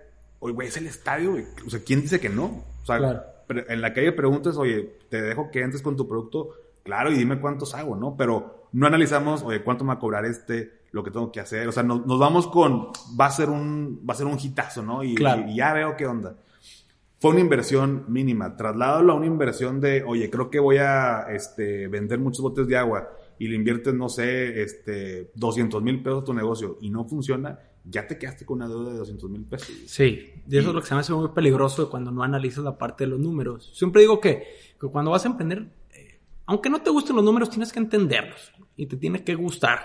[0.45, 1.47] Oye, güey, es el estadio, güey.
[1.67, 2.65] O sea, ¿quién dice que no?
[2.83, 6.51] O sea, en la calle preguntas, oye, te dejo que entres con tu producto.
[6.83, 8.15] Claro, y dime cuántos hago, ¿no?
[8.15, 11.67] Pero no analizamos, oye, cuánto me va a cobrar este, lo que tengo que hacer.
[11.67, 15.03] O sea, nos, vamos con, va a ser un, va a ser un hitazo, ¿no?
[15.03, 15.17] Y,
[15.55, 16.37] ya veo qué onda.
[17.21, 18.55] Fue una inversión mínima.
[18.55, 22.77] Trasladado a una inversión de, oye, creo que voy a este, vender muchos botes de
[22.77, 27.07] agua y le inviertes, no sé, este, 200 mil pesos a tu negocio y no
[27.07, 29.75] funciona, ya te quedaste con una deuda de 200 mil pesos.
[29.87, 32.79] Sí, y eso es lo que se me hace muy peligroso cuando no analizas la
[32.79, 33.71] parte de los números.
[33.75, 34.45] Siempre digo que,
[34.81, 38.53] que cuando vas a emprender, eh, aunque no te gusten los números, tienes que entenderlos
[38.77, 39.81] y te tiene que gustar.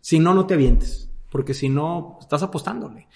[0.00, 3.08] Si no, no te avientes, porque si no, estás apostándole.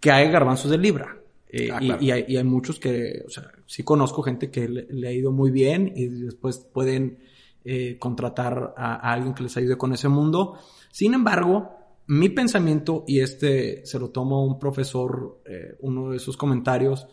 [0.00, 1.16] Que hay garbanzos de libra.
[1.48, 5.32] Eh, ah, y, hay, muchos que, o sea, sí conozco gente que le, ha ido
[5.32, 7.18] muy bien y después pueden
[7.64, 10.58] eh, contratar a, alguien que les ayude con ese mundo.
[10.90, 16.36] Sin embargo, mi pensamiento, y este se lo tomo un profesor, eh, uno de sus
[16.36, 17.06] comentarios,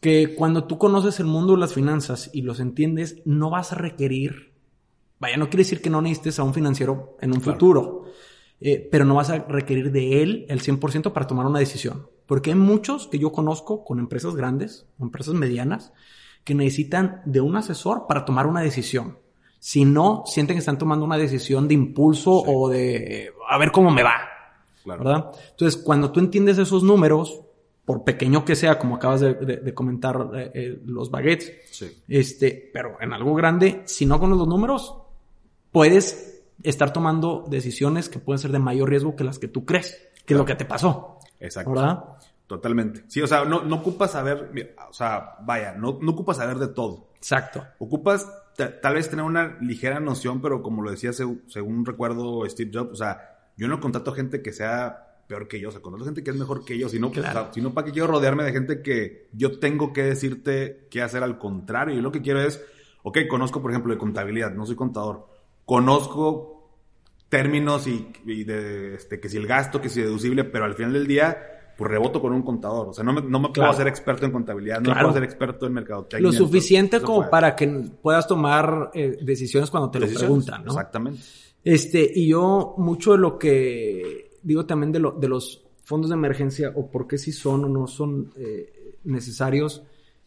[0.00, 3.76] que cuando tú conoces el mundo de las finanzas y los entiendes, no vas a
[3.76, 4.52] requerir
[5.22, 8.06] Vaya, no quiere decir que no necesites a un financiero en un futuro,
[8.60, 12.08] eh, pero no vas a requerir de él el 100% para tomar una decisión.
[12.26, 15.92] Porque hay muchos que yo conozco con empresas grandes empresas medianas
[16.42, 19.20] que necesitan de un asesor para tomar una decisión.
[19.64, 23.92] Si no, sienten que están tomando una decisión de impulso o de a ver cómo
[23.92, 24.16] me va.
[24.84, 25.30] ¿Verdad?
[25.52, 27.42] Entonces, cuando tú entiendes esos números,
[27.84, 31.52] por pequeño que sea, como acabas de, comentar eh, eh, los baguettes,
[32.08, 34.96] este, pero en algo grande, si no con los números,
[35.70, 39.96] puedes estar tomando decisiones que pueden ser de mayor riesgo que las que tú crees,
[40.26, 41.20] que es lo que te pasó.
[41.38, 41.70] Exacto.
[41.70, 42.04] ¿Verdad?
[42.48, 43.04] Totalmente.
[43.06, 44.50] Sí, o sea, no, no ocupas saber,
[44.90, 47.10] o sea, vaya, no, no ocupas saber de todo.
[47.14, 47.64] Exacto.
[47.78, 52.92] Ocupas tal vez tener una ligera noción, pero como lo decía según recuerdo Steve Jobs,
[52.92, 56.22] o sea, yo no contrato gente que sea peor que yo, o sea, contrato gente
[56.22, 57.10] que es mejor que yo, sino,
[57.52, 61.38] sino para que quiero rodearme de gente que yo tengo que decirte qué hacer al
[61.38, 61.98] contrario.
[61.98, 62.62] Y lo que quiero es,
[63.02, 65.28] ok, conozco por ejemplo de contabilidad, no soy contador,
[65.64, 66.52] conozco
[67.28, 71.06] términos y, de este, que si el gasto, que si deducible, pero al final del
[71.06, 71.51] día,
[71.82, 72.90] pues reboto con un contador.
[72.90, 75.66] O sea, no me, no me puedo hacer experto en contabilidad, no puedo ser experto
[75.66, 76.30] en mercadotecnia.
[76.30, 77.66] Lo suficiente como para que
[78.00, 80.70] puedas tomar eh, decisiones cuando te lo preguntan, ¿no?
[80.70, 81.20] Exactamente.
[81.64, 86.14] Este, y yo, mucho de lo que digo también de, lo, de los fondos de
[86.14, 89.82] emergencia o por qué si son o no son eh, necesarios,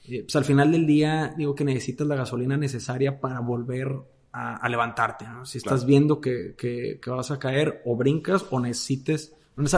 [0.09, 3.95] eh, pues al final del día digo que necesitas la gasolina necesaria para volver
[4.33, 5.45] a, levantarte, ¿no?
[5.45, 9.33] Si estás viendo que, que, vas a caer o brincas o necesites...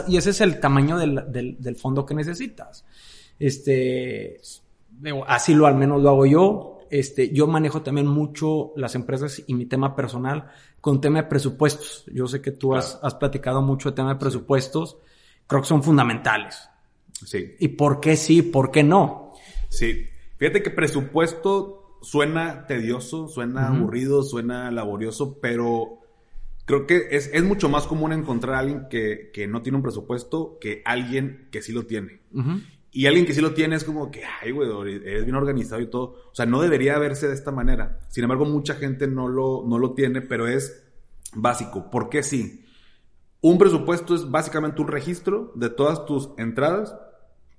[0.08, 2.86] Y ese es el tamaño del, del, fondo que necesitas.
[3.40, 4.42] Este,
[5.28, 6.80] así lo al menos lo hago yo.
[6.90, 10.50] Este, yo manejo también mucho las empresas y mi tema personal
[10.82, 12.06] con tema de presupuestos.
[12.12, 14.98] Yo sé que tú has, has, platicado mucho de tema de presupuestos.
[15.46, 16.70] Creo que son fundamentales.
[17.26, 17.56] Sí.
[17.60, 18.42] ¿Y por qué sí?
[18.42, 19.34] ¿Por qué no?
[19.70, 20.06] Sí.
[20.38, 26.00] Fíjate que presupuesto suena tedioso, suena aburrido, suena laborioso, pero
[26.68, 29.84] creo que es, es, mucho más común encontrar a alguien que, que, no tiene un
[29.84, 32.20] presupuesto que alguien que sí lo tiene.
[32.92, 34.70] Y alguien que sí lo tiene es como que, ay, güey,
[35.06, 36.16] eres bien organizado y todo.
[36.30, 38.00] O sea, no debería verse de esta manera.
[38.10, 40.84] Sin embargo, mucha gente no lo, no lo tiene, pero es
[41.34, 41.90] básico.
[41.90, 42.66] ¿Por qué sí?
[43.40, 46.98] Un presupuesto es básicamente un registro de todas tus entradas,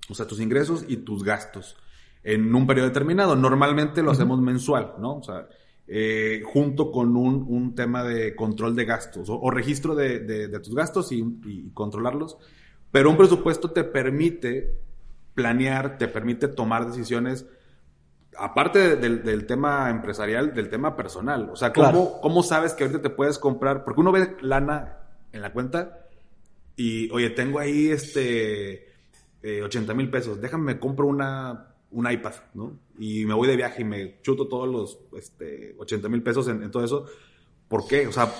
[0.07, 1.77] o sea, tus ingresos y tus gastos
[2.23, 3.35] en un periodo determinado.
[3.35, 5.15] Normalmente lo hacemos mensual, ¿no?
[5.17, 5.47] O sea,
[5.91, 10.75] eh, junto con un, un, tema de control de gastos o, registro de, de, tus
[10.75, 12.37] gastos y, y, controlarlos.
[12.91, 14.75] Pero un presupuesto te permite
[15.33, 17.47] planear, te permite tomar decisiones,
[18.37, 21.49] aparte del, del tema empresarial, del tema personal.
[21.51, 22.19] O sea, ¿cómo, Claro.
[22.21, 23.83] ¿cómo sabes que ahorita te puedes comprar?
[23.83, 24.97] Porque uno ve lana
[25.31, 26.05] en la cuenta
[26.75, 28.89] y, oye, tengo ahí este
[29.41, 32.73] eh, 80 mil pesos, déjame, compro una, un iPad, ¿no?
[32.97, 36.61] Y me voy de viaje y me chuto todos los este, 80 mil pesos en,
[36.63, 37.05] en todo eso.
[37.67, 38.07] ¿Por qué?
[38.07, 38.31] O sea,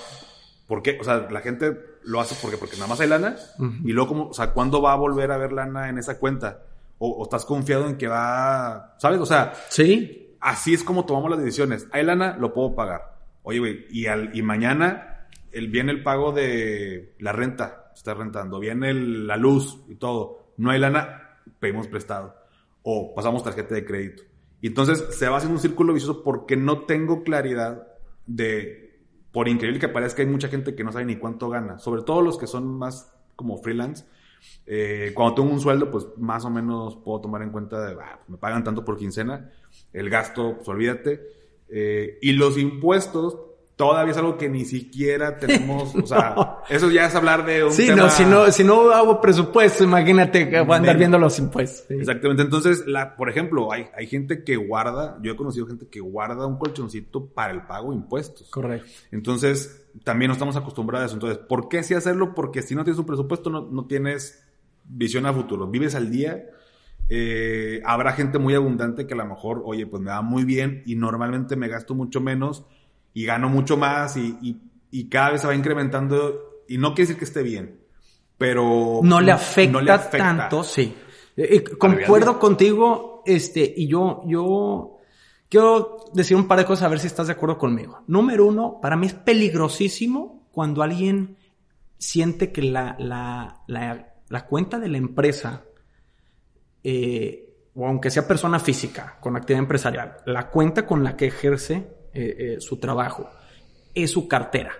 [0.67, 0.97] ¿por qué?
[0.99, 3.35] O sea, la gente lo hace porque, porque nada más hay lana
[3.83, 6.63] y luego, como, o sea, ¿cuándo va a volver a haber lana en esa cuenta?
[6.99, 9.19] O, o estás confiado en que va, ¿sabes?
[9.19, 10.35] O sea, Sí.
[10.41, 11.87] así es como tomamos las decisiones.
[11.91, 13.17] Hay lana, lo puedo pagar.
[13.43, 18.13] Oye, güey, y, al, y mañana el, viene el pago de la renta, se está
[18.13, 20.53] rentando, viene el- la luz y todo.
[20.57, 22.35] No hay lana, pedimos prestado.
[22.91, 24.23] O pasamos tarjeta de crédito.
[24.61, 27.87] Y entonces se va haciendo un círculo vicioso porque no tengo claridad
[28.25, 28.99] de,
[29.31, 31.77] por increíble que parezca, hay mucha gente que no sabe ni cuánto gana.
[31.77, 34.05] Sobre todo los que son más como freelance.
[34.65, 38.21] Eh, cuando tengo un sueldo, pues más o menos puedo tomar en cuenta de, ah,
[38.27, 39.51] me pagan tanto por quincena,
[39.93, 41.21] el gasto, pues olvídate.
[41.69, 43.37] Eh, y los impuestos
[43.79, 46.35] todavía es algo que ni siquiera tenemos, o sea,
[46.69, 48.01] eso ya es hablar de un Sí, tema...
[48.03, 51.85] no, si no, si no hago presupuesto, imagínate que voy a andar viendo los impuestos.
[51.87, 51.93] Sí.
[51.93, 52.43] Exactamente.
[52.43, 56.45] Entonces, la, por ejemplo, hay, hay gente que guarda, yo he conocido gente que guarda
[56.45, 58.49] un colchoncito para el pago de impuestos.
[58.49, 58.85] Correcto.
[59.13, 61.15] Entonces, también no estamos acostumbrados a eso.
[61.15, 62.35] Entonces, ¿por qué sí hacerlo?
[62.35, 64.45] Porque si no tienes un presupuesto, no, no tienes
[64.83, 65.67] visión a futuro.
[65.67, 66.49] Vives al día.
[67.07, 70.83] Eh, habrá gente muy abundante que a lo mejor, oye, pues me va muy bien
[70.85, 72.65] y normalmente me gasto mucho menos
[73.13, 74.57] y gano mucho más y, y-
[74.91, 76.63] y cada vez se va incrementando.
[76.67, 77.81] Y no quiere decir que esté bien,
[78.37, 80.17] pero no le afecta, no le afecta.
[80.37, 80.93] tanto, sí.
[81.35, 84.97] Eh, eh, concuerdo contigo, este, y yo, yo
[85.49, 88.01] quiero decir un par de cosas a ver si estás de acuerdo conmigo.
[88.07, 91.37] Número uno, para mí es peligrosísimo cuando alguien
[91.97, 95.63] siente que la, la, la, la cuenta de la empresa,
[96.83, 97.45] eh,
[97.75, 101.87] o aunque sea persona física con actividad empresarial, la cuenta con la que ejerce
[102.19, 103.29] eh, eh, su trabajo
[103.95, 104.71] es su cartera.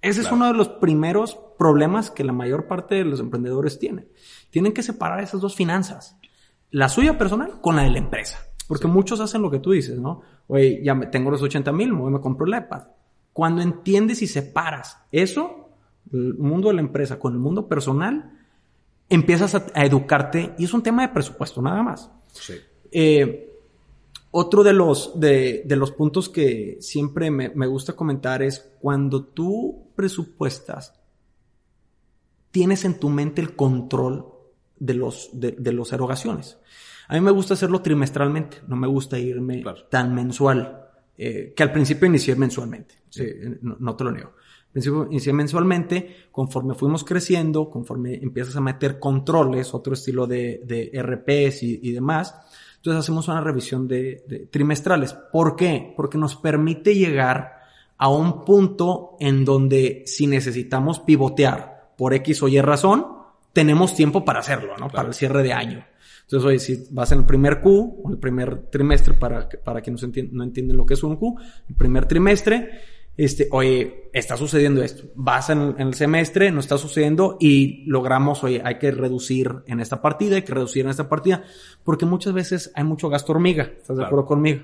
[0.00, 4.08] Ese es uno de los primeros problemas que la mayor parte de los emprendedores tienen.
[4.50, 6.16] Tienen que separar esas dos finanzas.
[6.70, 8.38] La suya personal con la de la empresa.
[8.68, 10.22] Porque muchos hacen lo que tú dices, ¿no?
[10.46, 12.84] Oye, ya me, tengo los 80 mil, me voy y me compro el iPad.
[13.32, 15.70] Cuando entiendes y separas eso,
[16.12, 18.38] el mundo de la empresa con el mundo personal,
[19.08, 22.10] empiezas a, a educarte y es un tema de presupuesto nada más.
[22.32, 22.54] Sí.
[22.92, 23.47] Eh,
[24.30, 29.24] otro de los, de, de los puntos que siempre me, me gusta comentar es cuando
[29.24, 30.94] tú presupuestas,
[32.50, 34.26] tienes en tu mente el control
[34.78, 36.58] de los, de, de los erogaciones.
[37.08, 39.84] A mí me gusta hacerlo trimestralmente, no me gusta irme Claro.
[39.90, 40.86] tan mensual,
[41.16, 43.22] eh, que al principio inicié mensualmente, Sí.
[43.24, 44.32] eh, no, no te lo niego.
[44.66, 50.60] Al principio inicié mensualmente, conforme fuimos creciendo, conforme empiezas a meter controles, otro estilo de,
[50.64, 52.34] de RPs y, y demás,
[52.78, 55.12] entonces hacemos una revisión de, de trimestrales.
[55.12, 55.92] ¿Por qué?
[55.96, 57.58] Porque nos permite llegar
[57.98, 63.06] a un punto en donde si necesitamos pivotear por X o Y razón,
[63.52, 64.88] tenemos tiempo para hacerlo, ¿no?
[64.88, 65.84] Para el cierre de año.
[66.22, 70.02] Entonces, oye, si vas en el primer Q, o el primer trimestre, para, para quienes
[70.02, 71.36] no, no entienden lo que es un Q,
[71.68, 72.70] el primer trimestre,
[73.18, 75.08] este, oye, está sucediendo esto.
[75.16, 79.80] Vas en, en el semestre, no está sucediendo y logramos, oye, hay que reducir en
[79.80, 81.42] esta partida, hay que reducir en esta partida,
[81.84, 83.64] porque muchas veces hay mucho gasto hormiga.
[83.64, 84.06] ¿Estás de Claro.
[84.06, 84.62] acuerdo conmigo?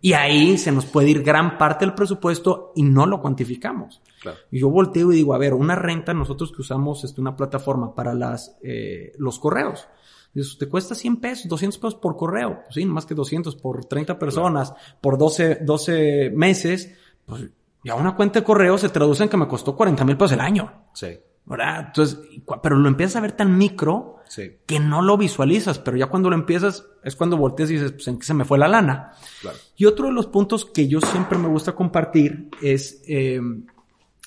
[0.00, 4.00] Y ahí se nos puede ir gran parte del presupuesto y no lo cuantificamos.
[4.20, 4.38] Claro.
[4.52, 7.94] Y yo volteo y digo, a ver, una renta, nosotros que usamos este, una plataforma
[7.94, 9.88] para las, eh, los correos.
[10.34, 12.60] Dices, te cuesta 100 pesos, 200 pesos por correo.
[12.64, 16.94] Pues sí, más que 200 por 30 personas, por 12, 12 meses.
[17.24, 17.48] Pues
[17.84, 20.40] ya una cuenta de correo se traduce en que me costó 40 mil pesos el
[20.40, 20.84] año.
[20.92, 21.18] Sí.
[21.46, 21.86] ¿Verdad?
[21.86, 22.18] Entonces,
[22.62, 24.58] pero lo empiezas a ver tan micro Sí.
[24.66, 28.06] que no lo visualizas, pero ya cuando lo empiezas es cuando volteas y dices, pues
[28.08, 29.12] en qué se me fue la lana.
[29.40, 29.56] Claro.
[29.76, 33.40] Y otro de los puntos que yo siempre me gusta compartir es eh,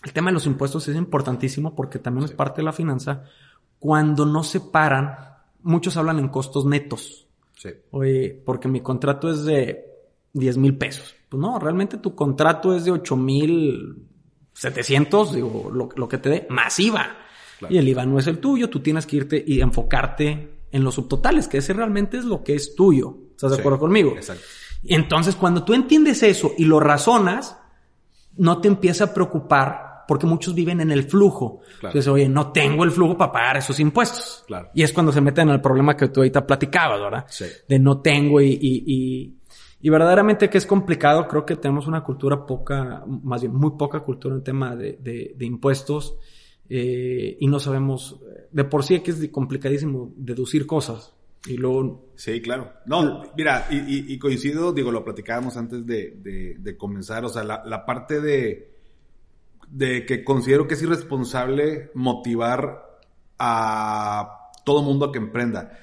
[0.04, 3.24] el tema de los impuestos es importantísimo porque también es parte de la finanza.
[3.78, 5.16] Cuando no separan,
[5.62, 7.28] muchos hablan en costos netos.
[7.56, 7.70] Sí.
[7.92, 9.86] Oye, porque mi contrato es de
[10.34, 11.14] 10 mil pesos.
[11.32, 14.06] Pues no, realmente tu contrato es de 8 mil
[14.54, 17.08] 700, digo, lo, lo que te dé, más IVA.
[17.58, 17.74] Claro.
[17.74, 20.96] Y el IVA no es el tuyo, tú tienes que irte y enfocarte en los
[20.96, 23.16] subtotales, que ese realmente es lo que es tuyo.
[23.32, 24.12] ¿Estás de acuerdo conmigo?
[24.12, 24.44] Exacto.
[24.84, 27.58] Entonces, cuando tú entiendes eso y lo razonas,
[28.36, 31.62] no te empieza a preocupar porque muchos viven en el flujo.
[31.80, 31.94] Claro.
[31.94, 34.44] Entonces, oye, no tengo el flujo para pagar esos impuestos.
[34.48, 34.70] Claro.
[34.74, 37.26] Y es cuando se meten en el problema que tú ahorita platicabas, ¿verdad?
[37.30, 37.46] Sí.
[37.70, 39.41] De no tengo y, y, y,
[39.82, 41.28] y verdaderamente que es complicado.
[41.28, 45.34] Creo que tenemos una cultura poca, más bien muy poca cultura en tema de, de,
[45.36, 46.18] de impuestos.
[46.74, 51.14] eh, y no sabemos, de por sí que es complicadísimo deducir cosas.
[51.46, 52.14] Y luego...
[52.16, 52.72] Sí, claro.
[52.86, 57.86] No, mira, y, coincido, digo, lo platicábamos antes de, de, comenzar, o sea, la, la,
[57.86, 58.76] parte de,
[59.68, 63.00] de que considero que es irresponsable motivar
[63.40, 65.78] a todo mundo a que emprenda.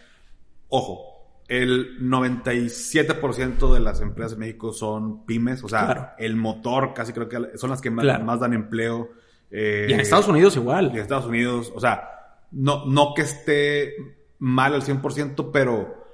[0.69, 1.08] Ojo,
[1.49, 7.29] el 97% de las empresas en México son pymes, o sea, el motor casi creo
[7.29, 9.11] que son las que más, más dan empleo.
[9.51, 10.91] Eh, y en Estados Unidos igual.
[10.93, 13.95] Y en Estados Unidos, o sea, no, no que esté
[14.39, 16.05] mal al 100%, pero,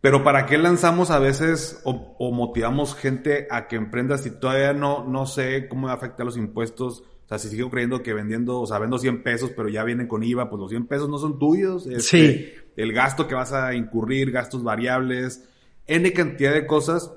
[0.00, 5.04] pero ¿para qué lanzamos a veces o, motivamos gente a que emprenda si todavía no,
[5.04, 7.04] no sé cómo afecta los impuestos?
[7.28, 10.08] O sea, si sigo creyendo que vendiendo, o sea, vendo 100 pesos, pero ya vienen
[10.08, 11.86] con IVA, pues los 100 pesos no son tuyos.
[11.86, 12.54] Este, sí.
[12.74, 15.46] El gasto que vas a incurrir, gastos variables,
[15.86, 17.12] N cantidad de cosas.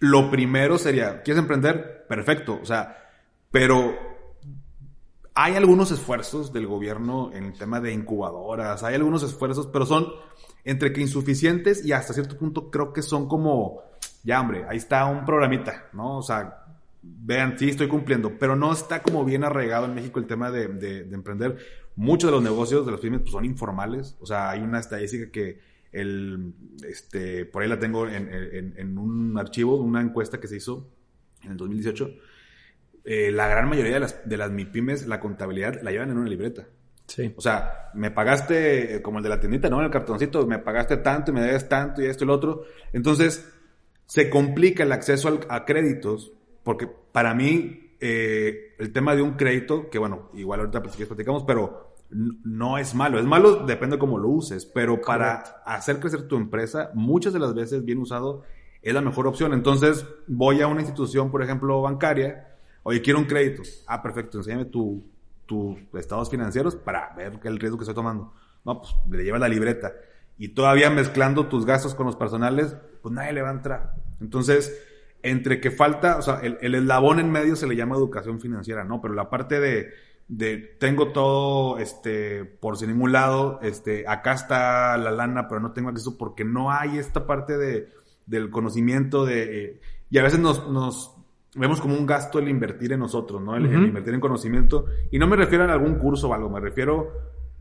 [0.00, 2.04] Lo primero sería, ¿quieres emprender?
[2.06, 2.58] Perfecto.
[2.60, 2.98] O sea,
[3.50, 3.96] pero
[5.32, 10.08] hay algunos esfuerzos del gobierno en el tema de incubadoras, hay algunos esfuerzos, pero son
[10.64, 13.80] entre que insuficientes y hasta cierto punto creo que son como,
[14.24, 16.18] ya hombre, ahí está un programita, ¿no?
[16.18, 16.66] O sea,
[17.02, 20.68] vean, sí estoy cumpliendo, pero no está como bien arraigado en México el tema de,
[20.68, 21.58] de, emprender.
[21.96, 25.30] Muchos de los negocios de los pymes pues, son informales, o sea, hay una estadística
[25.30, 25.60] que
[25.92, 26.54] el,
[26.86, 30.88] este, por ahí la tengo en, en, en un archivo, una encuesta que se hizo
[31.42, 32.10] en el 2018
[33.10, 36.28] eh, la gran mayoría de las, de las MIPIMES, la contabilidad la llevan en una
[36.28, 36.68] libreta.
[37.06, 37.32] Sí.
[37.36, 39.78] O sea, me pagaste, eh, como el de la tiendita, ¿no?
[39.78, 42.64] En el cartoncito, me pagaste tanto y me debes tanto y esto y lo otro.
[42.92, 43.50] Entonces,
[44.04, 46.32] se complica el acceso a créditos,
[46.68, 51.44] porque para mí, eh, el tema de un crédito, que bueno, igual ahorita pues, platicamos,
[51.44, 53.18] pero no es malo.
[53.18, 57.38] Es malo, depende de cómo lo uses, pero para hacer crecer tu empresa, muchas de
[57.38, 58.42] las veces bien usado
[58.82, 59.54] es la mejor opción.
[59.54, 63.62] Entonces, voy a una institución, por ejemplo, bancaria, Oye, quiero un crédito.
[63.86, 68.34] Ah, perfecto, enséñame tus estados financieros para ver el riesgo que estoy tomando.
[68.66, 69.94] No, pues le llevas la libreta.
[70.36, 73.94] Y todavía mezclando tus gastos con los personales, pues nadie le va a entrar.
[74.20, 74.87] Entonces,
[75.22, 79.00] entre que falta, o sea, el, eslabón en medio se le llama educación financiera, ¿no?
[79.00, 79.90] Pero la parte de,
[80.28, 85.72] de tengo todo, este, por sin ningún lado, este, acá está la lana, pero no
[85.72, 87.88] tengo acceso porque no hay esta parte de,
[88.26, 91.14] del conocimiento de, eh, y a veces nos, nos,
[91.54, 93.56] vemos como un gasto el invertir en nosotros, ¿no?
[93.56, 94.86] El, invertir en conocimiento.
[95.10, 97.10] Y no me refiero a algún curso o algo, me refiero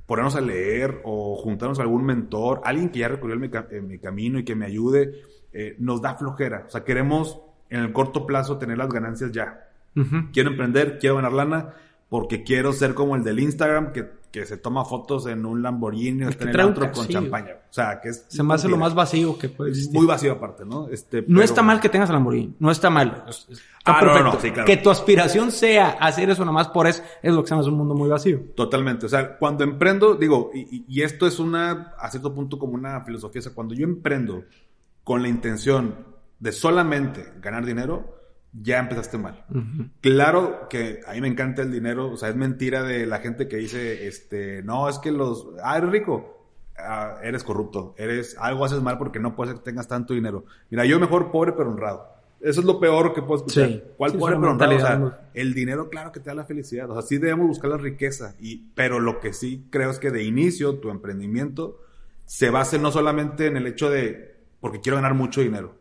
[0.06, 3.50] ponernos a leer o juntarnos a algún mentor, alguien que ya recorrió mi,
[4.00, 6.66] camino y que me ayude, eh, nos da flojera.
[6.68, 9.64] O sea, queremos en el corto plazo tener las ganancias ya.
[10.32, 11.74] Quiero emprender, quiero ganar lana,
[12.08, 16.24] porque quiero ser como el del Instagram que, que se toma fotos en un Lamborghini
[16.24, 17.54] o en el otro con champaña.
[17.70, 18.26] O sea, que es...
[18.28, 19.98] Se me hace lo más vacío que puede existir.
[19.98, 20.88] Muy vacío aparte, ¿no?
[20.90, 23.26] Este, no está mal que tengas el Lamborghini, no está mal.
[23.28, 24.66] Está ah, perfecto.
[24.66, 27.78] Que tu aspiración sea hacer eso nomás por eso, es lo que se llama un
[27.78, 28.40] mundo muy vacío.
[28.56, 29.08] Totalmente.
[29.08, 33.02] O sea, cuando emprendo, digo, y, y esto es una, a cierto punto como una
[33.02, 34.44] filosofía, o sea, cuando yo emprendo
[35.04, 38.18] con la intención de solamente ganar dinero,
[38.54, 39.46] ya empezaste mal.
[40.02, 43.48] Claro que a mí me encanta el dinero, o sea, es mentira de la gente
[43.48, 46.46] que dice, este, no, es que los, ah, eres rico,
[46.78, 50.46] ah, eres corrupto, eres, algo haces mal porque no puedes que tengas tanto dinero.
[50.70, 52.16] Mira, yo mejor pobre pero honrado.
[52.40, 53.68] Eso es lo peor que puedo escuchar.
[53.68, 53.84] Sí.
[53.98, 54.76] ¿Cuál pobre pero honrado?
[54.76, 56.90] O sea, el dinero, claro que te da la felicidad.
[56.90, 58.36] O sea, sí debemos buscar la riqueza.
[58.40, 61.82] Y, pero lo que sí creo es que de inicio tu emprendimiento
[62.26, 65.78] se base no solamente en el hecho de, porque quiero ganar mucho dinero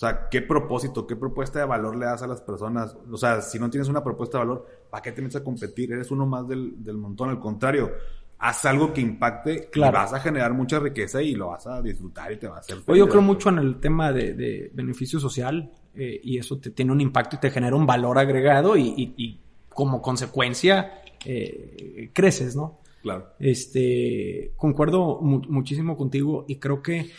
[0.00, 2.96] sea, ¿qué propósito, qué propuesta de valor le das a las personas?
[3.10, 5.92] O sea, si no tienes una propuesta de valor, ¿para qué te metes a competir?
[5.92, 7.28] Eres uno más del, del montón.
[7.28, 7.90] Al contrario,
[8.38, 9.98] haz algo que impacte, claro.
[9.98, 12.78] vas a generar mucha riqueza y lo vas a disfrutar y te va a hacer
[12.78, 12.98] feliz.
[12.98, 16.92] Yo creo mucho en el tema de, de beneficio social eh, y eso te tiene
[16.92, 22.56] un impacto y te genera un valor agregado y, y, y como consecuencia eh, creces,
[22.56, 22.80] ¿no?
[23.02, 23.34] Claro.
[23.38, 27.10] Este, concuerdo mu muchísimo contigo y creo que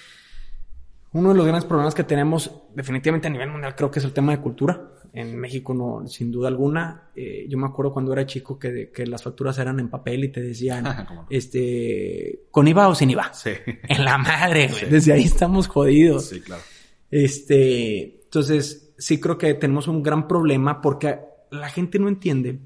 [1.13, 4.13] uno de los grandes problemas que tenemos definitivamente a nivel mundial creo que es el
[4.13, 4.89] tema de cultura.
[5.13, 7.09] En México no, sin duda alguna.
[7.13, 10.29] Eh, yo me acuerdo cuando era chico que, que, las facturas eran en papel y
[10.29, 10.85] te decían,
[11.29, 13.33] este, con IVA o sin IVA.
[13.33, 13.51] Sí.
[13.89, 14.89] En la madre, güey.
[14.89, 16.29] Desde ahí estamos jodidos.
[16.29, 16.61] Sí, claro.
[17.09, 21.19] Este, entonces, sí creo que tenemos un gran problema porque
[21.49, 22.59] la gente no entiende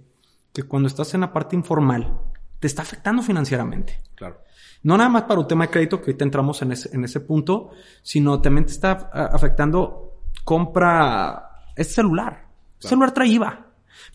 [0.54, 2.20] que cuando estás en la parte informal,
[2.60, 4.00] te está afectando financieramente.
[4.14, 4.45] Claro.
[4.86, 7.20] No nada más para un tema de crédito, que ahorita entramos en ese, en ese
[7.20, 7.72] punto,
[8.04, 12.46] sino también te está afectando compra este celular.
[12.78, 13.66] Celular trae IVA.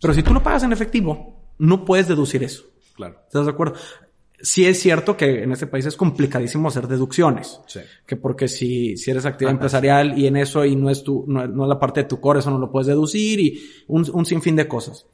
[0.01, 2.67] Pero si tú lo pagas en efectivo, no puedes deducir eso.
[2.95, 3.19] Claro.
[3.27, 3.75] ¿Estás de acuerdo?
[4.41, 7.61] Sí es cierto que en este país es complicadísimo hacer deducciones.
[7.67, 7.81] Sí.
[8.07, 11.43] Que porque si, si eres actividad empresarial y en eso y no es tu, no,
[11.43, 14.55] es la parte de tu core, eso no lo puedes deducir y un, un sinfín
[14.55, 15.05] de cosas.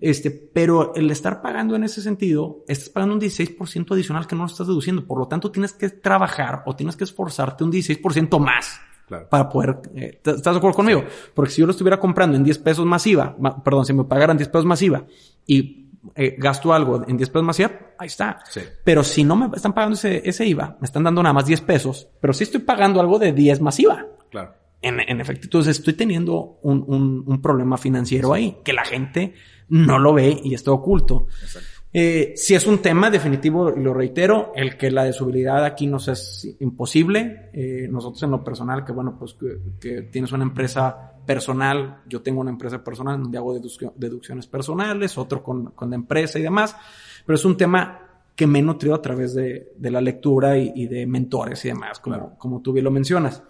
[0.00, 4.42] Este, pero el estar pagando en ese sentido, estás pagando un 16% adicional que no
[4.42, 5.06] lo estás deduciendo.
[5.06, 8.80] Por lo tanto, tienes que trabajar o tienes que esforzarte un 16% más.
[9.06, 11.04] Para poder, eh, ¿estás de acuerdo conmigo?
[11.34, 14.48] Porque si yo lo estuviera comprando en 10 pesos masiva, perdón, si me pagaran 10
[14.48, 15.04] pesos masiva
[15.46, 18.40] y eh, gasto algo en 10 pesos masiva, ahí está.
[18.82, 21.60] Pero si no me están pagando ese, ese IVA, me están dando nada más 10
[21.60, 24.06] pesos, pero sí estoy pagando algo de 10 masiva.
[24.30, 24.54] Claro.
[24.84, 29.34] En, en efecto, entonces estoy teniendo un, un, un problema financiero ahí, que la gente
[29.68, 31.26] no lo ve y está oculto.
[31.42, 31.74] Exacto.
[31.96, 36.08] Eh, si es un tema definitivo, y lo reitero, el que la desubilidad aquí nos
[36.08, 37.50] es imposible.
[37.52, 39.36] Eh, nosotros en lo personal, que bueno, pues
[39.80, 43.56] que, tienes una empresa personal, yo tengo una empresa personal donde hago
[43.94, 46.76] deducciones personales, otro con, con la empresa y demás,
[47.24, 48.00] pero es un tema
[48.34, 52.00] que me he nutrido a través de, de la lectura y, de mentores y demás,
[52.00, 53.40] como, como tú bien lo mencionas.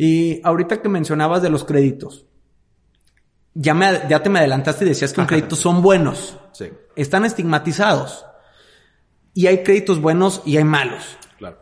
[0.00, 2.24] Y ahorita que mencionabas de los créditos,
[3.52, 6.38] ya, me, ya te me adelantaste y decías que los créditos son buenos.
[6.52, 6.70] Sí.
[6.94, 8.24] Están estigmatizados.
[9.34, 11.18] Y hay créditos buenos y hay malos.
[11.36, 11.58] Claro.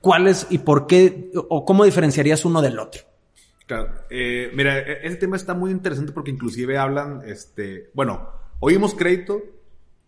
[0.00, 3.02] ¿Cuáles y por qué o cómo diferenciarías uno del otro?
[3.66, 3.92] Claro.
[4.10, 9.42] Eh, mira, e, ese tema está muy interesante porque inclusive hablan, este, bueno, oímos crédito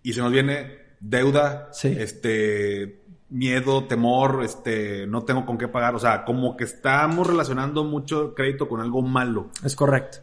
[0.05, 2.98] y se nos viene deuda, este,
[3.31, 5.95] miedo, temor, este, no tengo con qué pagar.
[5.95, 9.51] O sea, como que estamos relacionando mucho crédito con algo malo.
[9.65, 10.19] Es correcto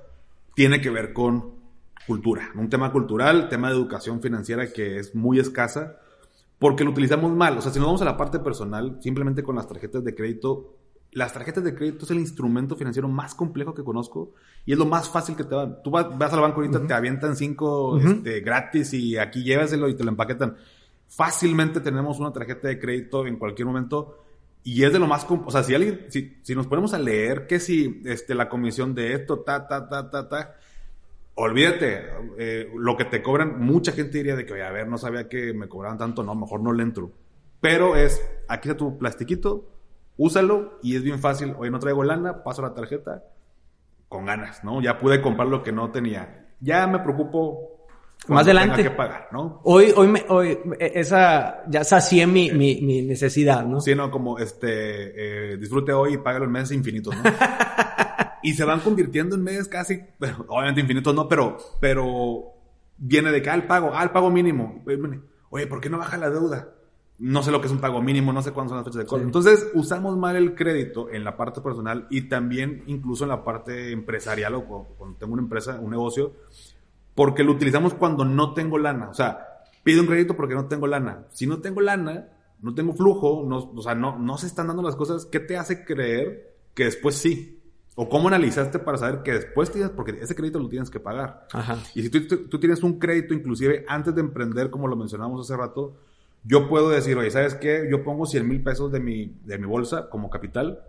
[0.56, 1.54] tiene que ver con
[2.08, 5.98] cultura, un tema cultural, tema de educación financiera que es muy escasa
[6.58, 7.58] porque lo utilizamos mal.
[7.58, 10.78] O sea, si nos vamos a la parte personal, simplemente con las tarjetas de crédito,
[11.12, 14.34] las tarjetas de crédito es el instrumento financiero más complejo que conozco
[14.66, 15.78] y es lo más fácil que te dan.
[15.84, 20.04] Tú vas, al banco ahorita, te avientan cinco este, gratis y aquí llévaselo y te
[20.04, 20.56] lo empaquetan.
[21.08, 24.26] Fácilmente tenemos una tarjeta de crédito en cualquier momento
[24.64, 27.46] y es de lo más, o sea, si alguien, si, si nos ponemos a leer
[27.46, 30.56] que si este, la comisión de esto, ta, ta, ta, ta, ta,
[31.36, 32.02] olvídate,
[32.40, 35.30] eh, lo que te cobran, mucha gente diría de que, oye, a ver, no sabía
[35.30, 37.12] que me cobraban tanto, no, mejor no le entro.
[37.62, 39.70] Pero es, aquí está tu plastiquito,
[40.18, 43.24] úsalo y es bien fácil, oye, no traigo lana, paso la tarjeta,
[44.10, 44.82] con ganas, ¿no?
[44.82, 46.48] Ya pude comprar lo que no tenía.
[46.60, 47.75] Ya me preocupo
[48.28, 48.84] más adelante.
[48.84, 49.62] que pagar, ¿no?
[49.64, 53.82] Hoy, hoy, me, hoy, esa, ya sacié mi, mi, mi necesidad, ¿no?
[53.82, 57.24] Sí, no, como, este, eh, disfrute hoy y págalo en meses infinitos, ¿no?
[58.44, 60.02] y se van convirtiendo en meses casi,
[60.48, 62.56] obviamente infinitos no, pero, pero,
[62.98, 64.84] viene de que, ah, el pago, ah, el pago mínimo.
[65.50, 66.70] Oye, ¿por qué no baja la deuda?
[67.18, 69.06] No sé lo que es un pago mínimo, no sé cuándo son las fechas de
[69.06, 69.24] cobro.
[69.24, 73.92] Entonces, usamos mal el crédito en la parte personal y también incluso en la parte
[73.92, 76.34] empresarial o cuando tengo una empresa, un negocio,
[77.16, 79.10] porque lo utilizamos cuando no tengo lana.
[79.10, 81.26] O sea, pido un crédito porque no tengo lana.
[81.32, 82.30] Si no tengo lana,
[82.62, 85.58] no tengo flujo, no, o sea, no, no se están dando las cosas, ¿qué te
[85.58, 87.62] hace creer que después sí?
[87.96, 91.48] ¿O cómo analizaste para saber que después tienes, porque ese crédito lo tienes que pagar?
[91.54, 91.78] Ajá.
[91.96, 95.58] Y si tú, tú, tienes un crédito, inclusive antes de emprender, como lo mencionamos hace
[95.58, 95.96] rato,
[96.44, 97.88] yo puedo decir, oye, ¿sabes qué?
[97.90, 100.84] Yo pongo 100 mil pesos de mi, de mi bolsa como capital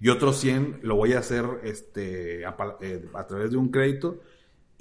[0.00, 4.20] y otros 100 lo voy a hacer este, a, eh, a través de un crédito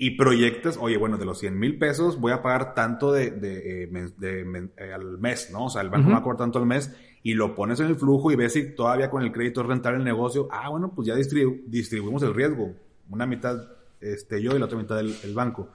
[0.04, 3.84] y proyectas, oye, bueno, de los 100 mil pesos voy a pagar tanto de, de,
[3.84, 5.66] eh, eh, al mes, ¿no?
[5.66, 6.92] O sea, el banco me va a cobrar tanto al mes
[7.22, 10.00] y lo pones en el flujo y ves si todavía con el crédito es rentable
[10.00, 10.48] el negocio.
[10.52, 12.74] Ah, bueno, pues ya distribuimos el riesgo.
[13.12, 13.58] Una mitad
[14.00, 15.70] este, yo y la otra mitad el, el banco.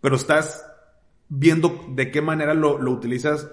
[0.00, 0.66] Pero estás
[1.28, 3.48] viendo de qué manera lo, lo, utilizas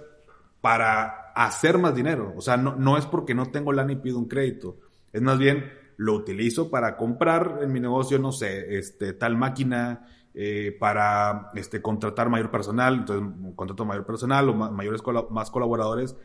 [0.59, 2.33] para hacer más dinero.
[2.35, 4.75] O sea, no, no es porque no tengo lana y pido un crédito.
[5.13, 10.07] Es más bien, lo utilizo para comprar en mi negocio, no sé, este, tal máquina,
[10.33, 16.15] eh, para este, contratar mayor personal, entonces contrato mayor personal o mayores más colaboradores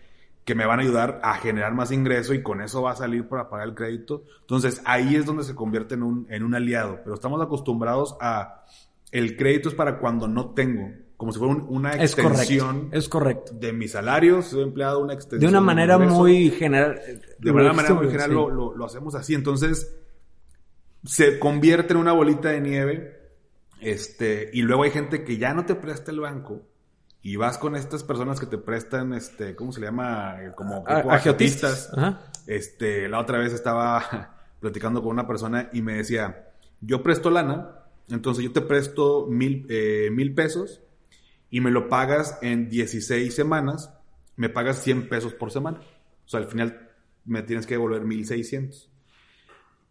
[0.45, 3.27] que me van a ayudar a generar más ingreso y con eso va a salir
[3.27, 4.23] para pagar el crédito.
[4.43, 8.65] Entonces ahí es donde se convierte en un, en un aliado, pero estamos acostumbrados a
[9.11, 10.93] el crédito es para cuando no tengo
[11.25, 12.91] como si fuera una extensión.
[12.93, 13.53] Es correcto.
[13.55, 15.41] De mi salario, soy empleado una extensión.
[15.41, 17.01] De una manera muy general.
[17.39, 19.35] De una manera muy general lo, lo, hacemos así.
[19.35, 19.97] Entonces,
[21.03, 23.21] se convierte en una bolita de nieve.
[23.81, 26.61] Este, y luego hay gente que ya no te presta el banco.
[27.23, 30.37] Y vas con estas personas que te prestan, este, ¿cómo se le llama?
[30.55, 31.91] Como agiotistas.
[32.47, 36.51] Este, la otra vez estaba platicando con una persona y me decía,
[36.83, 37.79] yo presto lana,
[38.11, 40.83] entonces yo te presto mil, eh, mil pesos
[41.55, 43.95] y me lo pagas en 16 semanas,
[44.35, 45.79] me pagas 100 pesos por semana.
[46.27, 46.91] O sea, al final
[47.25, 48.91] me tienes que devolver 1600.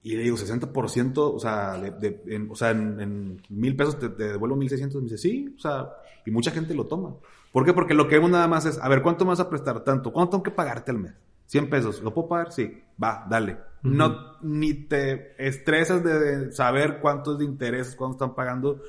[0.01, 4.57] Y le digo, 60%, o sea, de, en, o sea, en, mil pesos te, devuelvo
[4.57, 5.01] 1600.
[5.03, 5.88] Me dice, sí, o sea,
[6.26, 7.16] y mucha gente lo toma.
[7.53, 7.72] ¿Por qué?
[7.72, 9.86] Porque lo que vemos nada más es, a ver, ¿cuánto me vas a prestar?
[9.86, 10.11] Tanto.
[10.11, 11.14] ¿Cuánto tengo que pagarte al mes?
[11.45, 12.03] 100 pesos.
[12.03, 12.51] ¿Lo puedo pagar?
[12.51, 12.78] Sí.
[13.01, 13.57] Va, dale.
[13.84, 18.82] No, ni te estresas de, saber cuántos de intereses, cuánto están pagando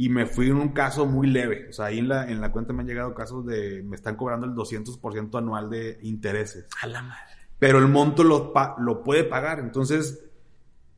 [0.00, 1.66] y me fui en un caso muy leve.
[1.70, 4.14] O sea, ahí en la, en la cuenta me han llegado casos de, me están
[4.14, 6.68] cobrando el 200% anual de intereses.
[6.80, 7.34] A la madre.
[7.58, 9.58] Pero el monto lo, lo puede pagar.
[9.58, 10.24] Entonces,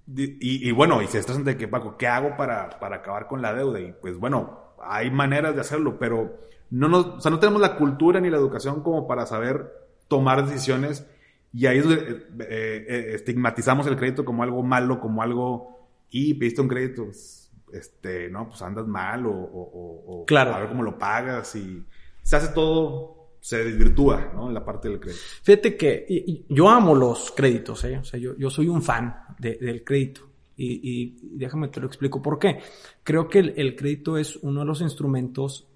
[0.06, 3.40] y, y, bueno, y se estresan de que, Paco, ¿qué hago para, para acabar con
[3.40, 3.80] la deuda?
[3.80, 6.38] Y pues bueno, hay maneras de hacerlo, pero
[6.68, 9.72] no nos, o sea, no tenemos la cultura ni la educación como para saber
[10.08, 11.06] tomar decisiones
[11.54, 16.68] y ahí eh, eh, estigmatizamos el crédito como algo malo, como algo, y pediste un
[16.68, 17.39] crédito, pues,
[17.72, 20.54] este, no, pues andas mal o, o, claro.
[20.54, 21.84] a ver cómo lo pagas y
[22.22, 24.48] se hace todo, se desvirtúa, ¿no?
[24.48, 25.22] En la parte del crédito.
[25.42, 27.98] Fíjate que yo amo los créditos, ¿eh?
[27.98, 30.22] O sea, yo, yo soy un fan del crédito.
[30.56, 32.58] Y, y, déjame te lo explico por qué.
[33.02, 35.66] Creo que el, el crédito es uno de los instrumentos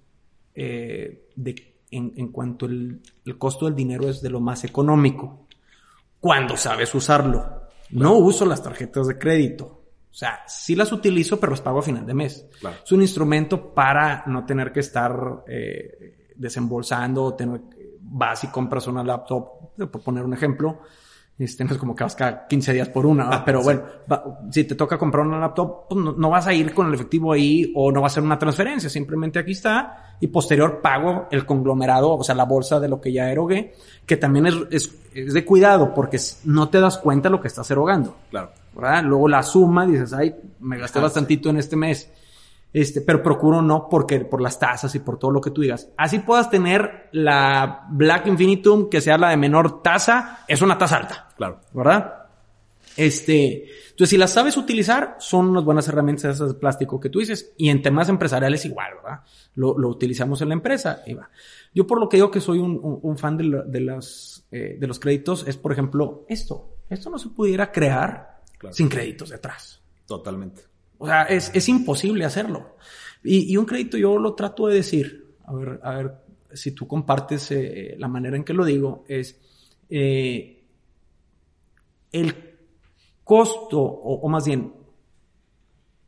[0.53, 5.47] eh, de, en, en, cuanto el, el costo del dinero es de lo más económico.
[6.19, 7.63] Cuando sabes usarlo.
[7.89, 9.84] No uso las tarjetas de crédito.
[10.15, 12.47] O sea, sí las utilizo, pero las pago a final de mes.
[12.61, 12.77] Claro.
[12.85, 17.59] Es un instrumento para no tener que estar eh, desembolsando o tener,
[17.99, 20.79] vas y compras una laptop, por poner un ejemplo.
[21.37, 23.65] Este, no es como que vas cada 15 días por una, ah, pero sí.
[23.65, 26.87] bueno, va, si te toca comprar una laptop, pues no, no, vas a ir con
[26.87, 30.79] el efectivo ahí o no va a ser una transferencia, simplemente aquí está y posterior
[30.81, 33.73] pago el conglomerado, o sea, la bolsa de lo que ya erogué,
[34.05, 37.49] que también es, es, es de cuidado porque no te das cuenta de lo que
[37.49, 38.15] estás erogando.
[38.29, 38.51] Claro.
[38.75, 39.03] ¿Verdad?
[39.03, 41.49] Luego la suma, dices, ay, me gasté ah, bastantito sí.
[41.49, 42.11] en este mes.
[42.73, 45.89] Este, pero procuro no porque por las tasas y por todo lo que tú digas.
[45.95, 50.97] Así puedas tener la Black Infinitum que sea la de menor tasa, es una tasa
[50.97, 51.29] alta.
[51.37, 51.61] Claro.
[51.73, 52.25] ¿Verdad?
[52.97, 57.19] Este, entonces si las sabes utilizar, son unas buenas herramientas esas de plástico que tú
[57.19, 57.53] dices.
[57.55, 59.21] Y en temas empresariales igual, ¿verdad?
[59.53, 61.29] Lo, lo utilizamos en la empresa y va.
[61.73, 64.45] Yo por lo que digo que soy un, un, un fan de, lo, de, las,
[64.51, 66.75] eh, de los créditos es, por ejemplo, esto.
[66.89, 68.75] Esto no se pudiera crear claro.
[68.75, 69.81] sin créditos detrás.
[70.05, 70.61] Totalmente.
[70.97, 72.75] O sea, es, es imposible hacerlo.
[73.23, 76.11] Y, y, un crédito yo lo trato de decir, a ver, a ver
[76.53, 79.39] si tú compartes eh, la manera en que lo digo, es
[79.89, 80.63] eh,
[82.11, 82.35] el
[83.23, 84.73] costo, o, o, más bien,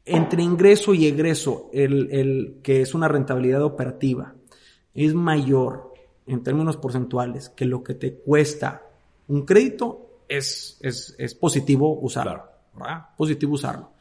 [0.06, 4.36] entre ingreso y egreso, el, el que es una rentabilidad operativa,
[4.94, 5.94] es mayor
[6.26, 8.84] en términos porcentuales que lo que te cuesta
[9.28, 12.32] un crédito, es, es, es positivo usarlo.
[12.32, 12.58] Claro.
[12.78, 13.06] ¿verdad?
[13.18, 13.92] Positivo usarlo.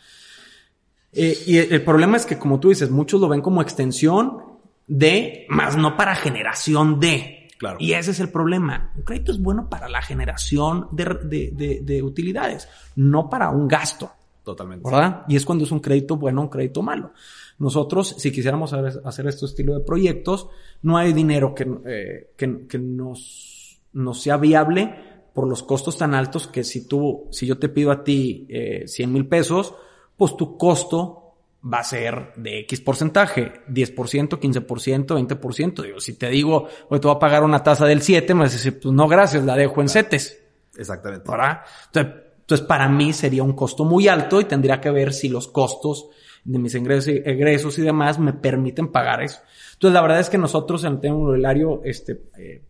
[1.12, 4.43] Eh, y el, problema es que, como tú dices, muchos lo ven como extensión
[4.87, 7.49] de, más no para generación de.
[7.59, 7.79] Claro.
[7.81, 8.93] Y ese es el problema.
[8.97, 13.66] Un crédito es bueno para la generación de, de, de, de utilidades, no para un
[13.66, 14.12] gasto.
[14.45, 14.89] Totalmente.
[14.89, 15.24] ¿Verdad?
[15.27, 17.12] Y es cuando es un crédito bueno, un crédito malo.
[17.59, 20.49] Nosotros, si quisiéramos hacer este estilo de proyectos,
[20.83, 26.14] no hay dinero que, eh, que, que nos, nos sea viable por los costos tan
[26.14, 29.74] altos que si tú, si yo te pido a ti eh, 100 mil pesos,
[30.16, 35.82] pues tu costo va a ser de X porcentaje, 10%, 15%, 20%.
[35.82, 38.53] Digo, si te digo, hoy te voy a pagar una tasa del 7, me vas
[38.53, 40.43] a decir, pues no, gracias, la dejo en CETES.
[40.78, 41.30] Exactamente.
[41.30, 41.61] ¿Verdad?
[41.89, 45.49] Entonces, entonces, para mí sería un costo muy alto y tendría que ver si los
[45.49, 46.09] costos
[46.45, 49.41] de mis ingresos, egresos y demás me permiten pagar eso.
[49.74, 52.62] Entonces, la verdad es que nosotros en el tema inmobiliario, este, eh,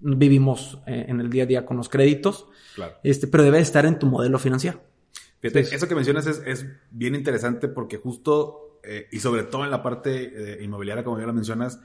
[0.00, 2.94] vivimos eh, en el día a día con los créditos, claro.
[3.02, 4.80] este, pero debe estar en tu modelo financiero.
[5.40, 9.70] Fíjate, eso que mencionas es, es, bien interesante porque justo, eh, y sobre todo en
[9.70, 11.80] la parte eh, inmobiliaria, como ya lo mencionas,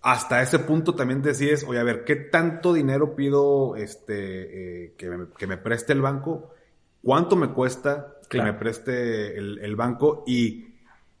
[0.00, 5.08] hasta ese punto también decides, oye, a ver, ¿qué tanto dinero pido este, eh, que,
[5.08, 6.50] me, que, me, preste el banco?
[7.02, 8.52] ¿Cuánto me cuesta que claro.
[8.52, 10.24] me preste el, el, banco?
[10.26, 10.66] Y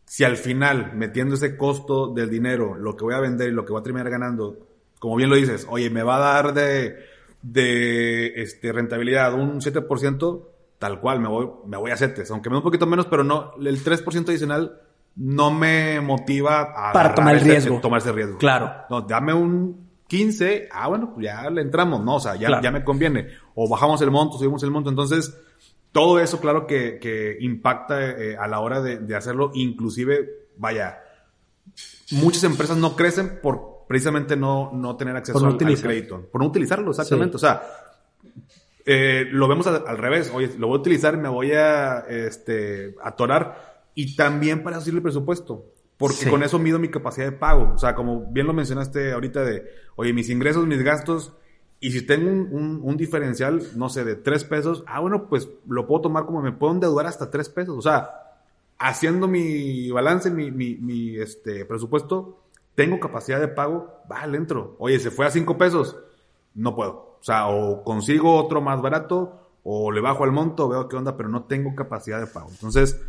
[0.04, 3.64] si al final, metiendo ese costo del dinero, lo que voy a vender y lo
[3.64, 4.66] que voy a terminar ganando,
[5.02, 6.96] como bien lo dices, oye, me va a dar de,
[7.42, 10.42] de este, rentabilidad un 7%,
[10.78, 13.24] tal cual, me voy, me voy a CETES, aunque me da un poquito menos, pero
[13.24, 14.80] no, el 3% adicional
[15.16, 17.80] no me motiva a para tomar el riesgo.
[17.80, 18.38] tomar ese riesgo.
[18.38, 18.72] Claro.
[18.90, 22.62] No, dame un 15, ah, bueno, pues ya le entramos, no, o sea, ya, claro.
[22.62, 23.26] ya me conviene.
[23.56, 24.88] O bajamos el monto, subimos el monto.
[24.88, 25.36] Entonces,
[25.90, 29.50] todo eso, claro que, que impacta eh, a la hora de, de, hacerlo.
[29.54, 31.00] Inclusive, vaya,
[32.12, 36.26] muchas empresas no crecen por precisamente no, no tener acceso no al, al, crédito.
[36.32, 37.32] Por no utilizarlo, exactamente.
[37.32, 37.36] Sí.
[37.36, 37.62] O sea,
[38.86, 40.32] eh, lo vemos al, al, revés.
[40.34, 43.82] Oye, lo voy a utilizar, me voy a este, atorar.
[43.94, 45.66] Y también para hacerle presupuesto.
[45.98, 46.30] Porque sí.
[46.30, 47.74] con eso mido mi capacidad de pago.
[47.74, 51.34] O sea, como bien lo mencionaste ahorita de, oye, mis ingresos, mis gastos.
[51.78, 55.50] Y si tengo un, un, un diferencial, no sé, de tres pesos, ah, bueno, pues
[55.68, 57.76] lo puedo tomar como me puedo endeudar hasta tres pesos.
[57.76, 58.08] O sea,
[58.78, 62.41] haciendo mi balance, mi, mi, mi este, presupuesto,
[62.74, 64.76] tengo capacidad de pago, vale, entro.
[64.78, 65.96] Oye, se fue a cinco pesos,
[66.54, 67.18] no puedo.
[67.20, 71.16] O sea, o consigo otro más barato, o le bajo al monto, veo qué onda,
[71.16, 72.48] pero no tengo capacidad de pago.
[72.50, 73.00] Entonces,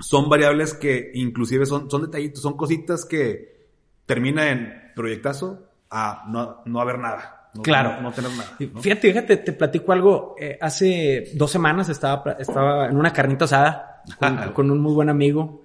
[0.00, 3.68] son variables que inclusive son, son detallitos, son cositas que
[4.06, 7.50] termina en proyectazo a no, no haber nada.
[7.54, 8.00] No, claro.
[8.00, 8.56] No, tener nada.
[8.58, 10.34] Fíjate, fíjate, te platico algo.
[10.40, 14.02] Eh, hace dos semanas estaba, estaba en una carnita asada
[14.54, 15.62] con, un muy buen amigo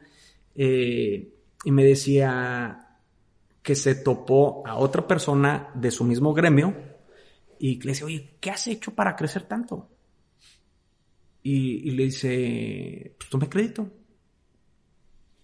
[0.55, 2.88] eh, y me decía
[3.69, 6.73] que se topó a otra persona de su mismo gremio
[7.59, 9.87] y le decía, oye, ¿qué has hecho para crecer tanto?
[11.43, 13.87] Y, le dice, pues crédito.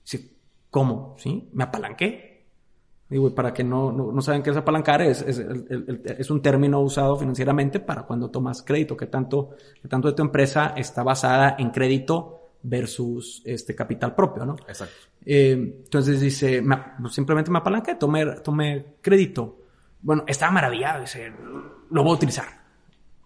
[0.01, 0.38] Dice,
[0.71, 1.15] ¿cómo?
[1.19, 1.47] ¿Sí?
[1.53, 2.47] ¿Me apalanqué?
[3.07, 7.17] Digo, para que no, no, saben qué es apalancar, es, es, es, un término usado
[7.17, 11.69] financieramente para cuando tomas crédito, que tanto, que tanto de tu empresa está basada en
[11.69, 14.55] crédito versus este capital propio, ¿no?
[14.67, 14.95] Exacto.
[15.26, 16.63] Eh, entonces dice,
[17.09, 19.59] simplemente me apalanqué, tomé, tomé crédito.
[20.01, 21.32] Bueno, estaba maravillado, dice,
[21.89, 22.45] lo voy a utilizar.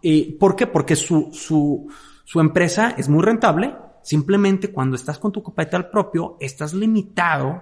[0.02, 0.68] ¿Y por qué?
[0.68, 1.92] Porque su, su,
[2.24, 7.62] su empresa es muy rentable, simplemente cuando estás con tu capital propio, estás limitado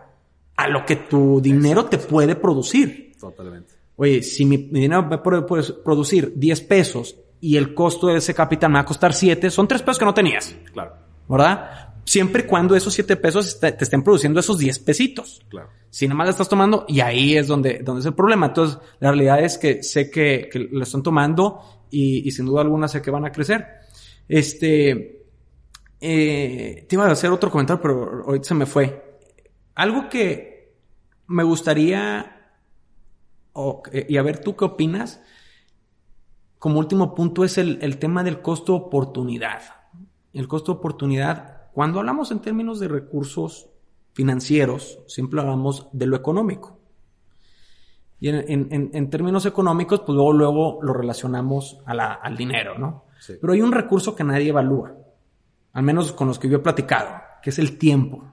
[0.55, 3.13] a lo que tu dinero te puede producir.
[3.19, 3.73] Totalmente.
[3.95, 8.75] Oye, si mi, dinero puede producir 10 pesos y el costo de ese capital me
[8.75, 10.55] va a costar 7, son 3 pesos que no tenías.
[10.71, 10.93] Claro.
[11.27, 11.86] ¿Verdad?
[12.07, 15.45] Siempre y cuando esos 7 pesos te, estén produciendo esos 10 pesitos.
[15.49, 15.69] Claro.
[15.89, 18.47] Si nada más estás tomando, y ahí es donde, donde es el problema.
[18.47, 22.61] Entonces, la realidad es que sé que, que lo están tomando y, y sin duda
[22.61, 23.65] alguna sé que van a crecer.
[24.27, 25.25] Este,
[25.99, 29.19] eh, te iba a hacer otro comentario, pero ahorita se me fue.
[29.75, 30.77] Algo que
[31.27, 32.53] me gustaría,
[34.07, 35.21] y a ver tú qué opinas,
[36.59, 39.61] como último punto es el, el tema del costo oportunidad.
[40.33, 43.69] El costo oportunidad, cuando hablamos en términos de recursos
[44.13, 46.79] financieros, siempre hablamos de lo económico.
[48.19, 53.05] Y en, términos económicos, pues luego, luego lo relacionamos al dinero, ¿no?
[53.39, 54.95] Pero hay un recurso que nadie evalúa,
[55.73, 58.23] al menos con los que yo he platicado, que es el tiempo.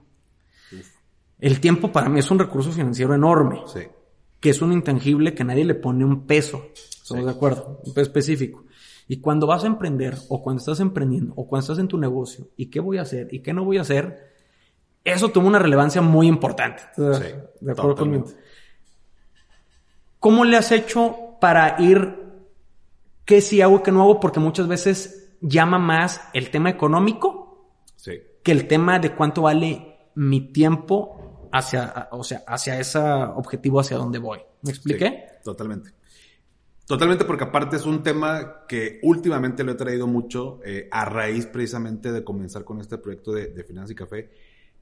[1.39, 3.63] El tiempo para mí es un recurso financiero enorme,
[4.41, 8.07] que es un intangible que nadie le pone un peso, estamos de acuerdo, un peso
[8.09, 8.65] específico.
[9.09, 12.49] Y cuando vas a emprender, o cuando estás emprendiendo, o cuando estás en tu negocio,
[12.57, 14.33] y qué voy a hacer, y qué no voy a hacer,
[15.05, 16.83] eso toma una relevancia muy importante.
[16.97, 18.27] de acuerdo conmigo.
[20.19, 22.19] ¿Cómo le has hecho para ir
[23.27, 24.21] qué sí hago y qué no hago?
[24.21, 27.45] Porque muchas veces llama más el tema económico
[28.43, 33.97] que el tema de cuánto vale mi tiempo hacia, o sea, hacia ese objetivo hacia
[33.97, 34.39] donde voy.
[34.63, 35.25] ¿Me expliqué?
[35.43, 35.91] totalmente.
[36.87, 41.47] Totalmente, porque aparte es un tema que últimamente lo he traído mucho eh, a raíz
[41.47, 44.31] precisamente de comenzar con este proyecto de, de Finanza y Café.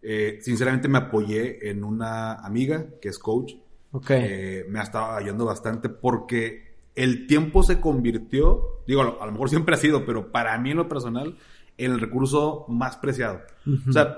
[0.03, 3.55] Eh, sinceramente me apoyé en una amiga que es coach,
[3.93, 4.25] Okay.
[4.25, 9.51] Eh, me ha estado ayudando bastante porque el tiempo se convirtió, digo, a lo mejor
[9.51, 11.37] siempre ha sido, pero para mí en lo personal,
[11.77, 13.43] en el recurso más preciado.
[13.89, 14.17] O sea,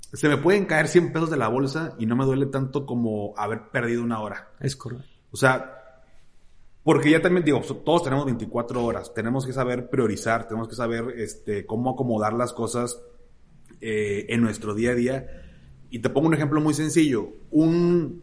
[0.00, 3.34] se me pueden caer 100 pesos de la bolsa y no me duele tanto como
[3.36, 4.48] haber perdido una hora.
[4.60, 5.06] Es correcto.
[5.30, 5.85] O sea,
[6.86, 11.14] porque ya también digo, todos tenemos 24 horas, tenemos que saber priorizar, tenemos que saber
[11.16, 13.02] este, cómo acomodar las cosas
[13.80, 15.26] eh, en nuestro día a día.
[15.90, 17.32] Y te pongo un ejemplo muy sencillo.
[17.50, 18.22] Un,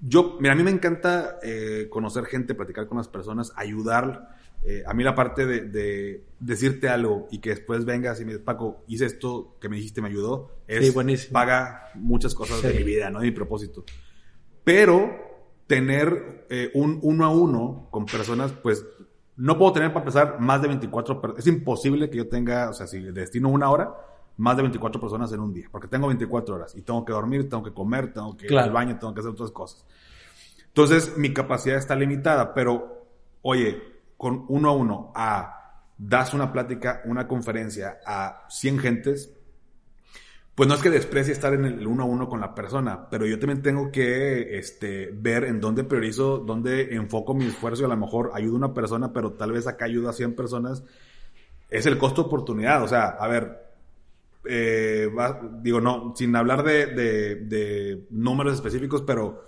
[0.00, 4.28] yo, mira, a mí me encanta eh, conocer gente, platicar con las personas, ayudar.
[4.64, 8.44] Eh, a mí la parte de, decirte algo y que después vengas y me dices,
[8.44, 13.08] Paco, hice esto que me dijiste, me ayudó, es paga muchas cosas de mi vida,
[13.10, 13.20] ¿no?
[13.20, 13.84] De mi propósito.
[14.64, 15.33] Pero
[15.66, 18.84] tener eh, un uno a uno con personas, pues
[19.36, 22.86] no puedo tener para empezar más de 24, es imposible que yo tenga, o sea,
[22.86, 23.94] si destino una hora,
[24.36, 27.48] más de 24 personas en un día, porque tengo 24 horas y tengo que dormir,
[27.48, 29.84] tengo que comer, tengo que ir al baño, tengo que hacer otras cosas.
[30.66, 33.06] Entonces, mi capacidad está limitada, pero,
[33.42, 33.80] oye,
[34.16, 39.32] con uno a uno, a das una plática, una conferencia a 100 gentes,
[40.54, 43.26] pues no es que desprecie estar en el uno a uno con la persona, pero
[43.26, 47.88] yo también tengo que este, ver en dónde priorizo, dónde enfoco mi esfuerzo y a
[47.88, 50.84] lo mejor ayudo a una persona, pero tal vez acá ayudo a 100 personas.
[51.70, 52.84] Es el costo oportunidad.
[52.84, 53.64] O sea, a ver,
[54.46, 55.10] eh,
[55.60, 59.46] digo, no, sin hablar de, números específicos, pero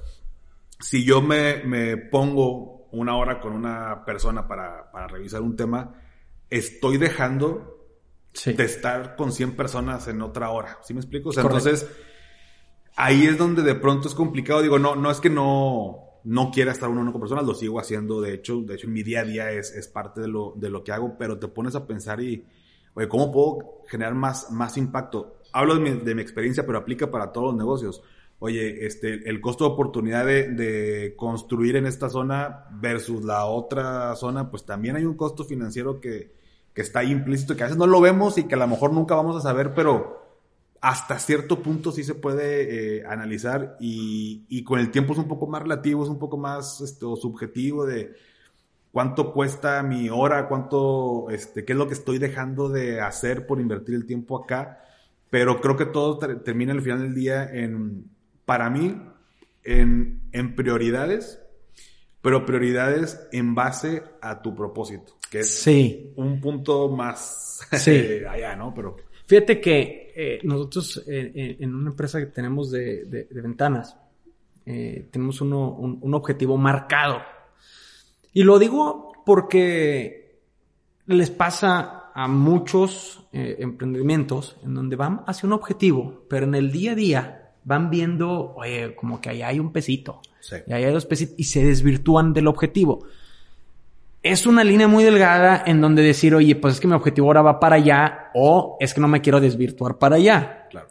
[0.81, 5.95] si yo me, pongo una hora con una persona para, revisar un tema,
[6.51, 7.76] estoy dejando
[8.45, 10.79] de estar con 100 personas en otra hora.
[10.83, 11.31] ¿Sí me explico?
[11.37, 11.87] entonces,
[12.97, 14.63] ahí es donde de pronto es complicado.
[14.63, 18.21] Digo, no, no es que no, no quiera estar uno con personas, lo sigo haciendo.
[18.21, 20.71] De hecho, de hecho, en mi día a día es, es parte de lo, de
[20.71, 22.45] lo que hago, pero te pones a pensar y
[22.97, 25.39] oye, ¿cómo puedo generar más, más impacto?
[25.53, 28.03] Hablo de mi, experiencia, pero aplica para todos los negocios.
[28.39, 34.51] Oye, este, el costo de oportunidad de, construir en esta zona versus la otra zona,
[34.51, 36.35] pues también hay un costo financiero que,
[36.83, 39.15] está ahí implícito, que a veces no lo vemos y que a lo mejor nunca
[39.15, 40.25] vamos a saber, pero
[40.81, 45.29] hasta cierto punto sí se puede eh, analizar y, y, con el tiempo es un
[45.29, 48.15] poco más relativo, es un poco más esto, subjetivo de
[48.97, 53.61] cuánto cuesta mi hora, cuánto, este, qué es lo que estoy dejando de hacer por
[53.61, 54.81] invertir el tiempo acá.
[55.29, 58.11] Pero creo que todo termina al final del día en,
[58.47, 58.99] para mí,
[59.65, 61.43] en, en prioridades,
[62.23, 66.13] pero prioridades en base a tu propósito, que es sí.
[66.17, 68.21] un punto más sí.
[68.29, 68.73] allá, ¿no?
[68.75, 68.97] Pero
[69.27, 73.97] Fíjate que eh, nosotros eh, eh, en una empresa que tenemos de, de, de ventanas,
[74.65, 77.21] tenemos uno, un, un, objetivo marcado.
[78.33, 80.41] Y lo digo porque
[81.07, 86.73] les pasa a muchos eh, emprendimientos en donde van hacia un objetivo, pero en el
[86.73, 90.57] día a día van viendo, oye, como que allá hay un pesito, sí.
[90.67, 93.07] y allá hay dos pesitos, y se desvirtúan del objetivo
[94.33, 97.43] es una línea muy delgada en donde decir, oye, pues es que mi objetivo ahora
[97.43, 100.67] va para allá o es que no me quiero desvirtuar para allá.
[100.71, 100.89] Claro.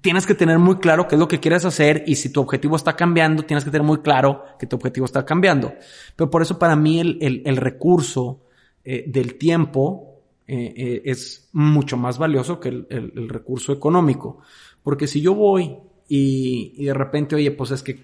[0.00, 2.76] Tienes que tener muy claro qué es lo que quieres hacer y si tu objetivo
[2.76, 5.74] está cambiando, tienes que tener muy claro que tu objetivo está cambiando.
[6.14, 8.44] Pero por eso para mí el, el, el recurso
[8.84, 14.38] eh, del tiempo eh, eh, es mucho más valioso que el, el, recurso económico.
[14.82, 15.76] Porque si yo voy
[16.08, 18.02] y, y, de repente, oye, pues es que,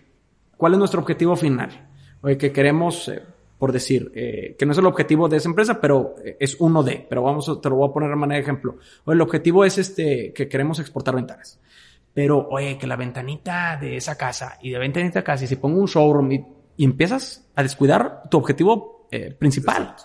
[0.56, 1.88] ¿cuál es nuestro objetivo final?
[2.20, 3.10] Oye, que queremos
[3.64, 7.06] por decir, eh, que no es el objetivo de esa empresa, pero es uno de,
[7.08, 8.76] pero vamos, te lo voy a poner de manera de ejemplo.
[9.06, 11.58] O el objetivo es este, que queremos exportar ventanas.
[12.12, 15.56] Pero, oye, que la ventanita de esa casa y de ventanita de casa, y si
[15.56, 16.44] pongo un showroom y,
[16.76, 19.84] y empiezas a descuidar tu objetivo eh, principal.
[19.84, 20.04] Exacto.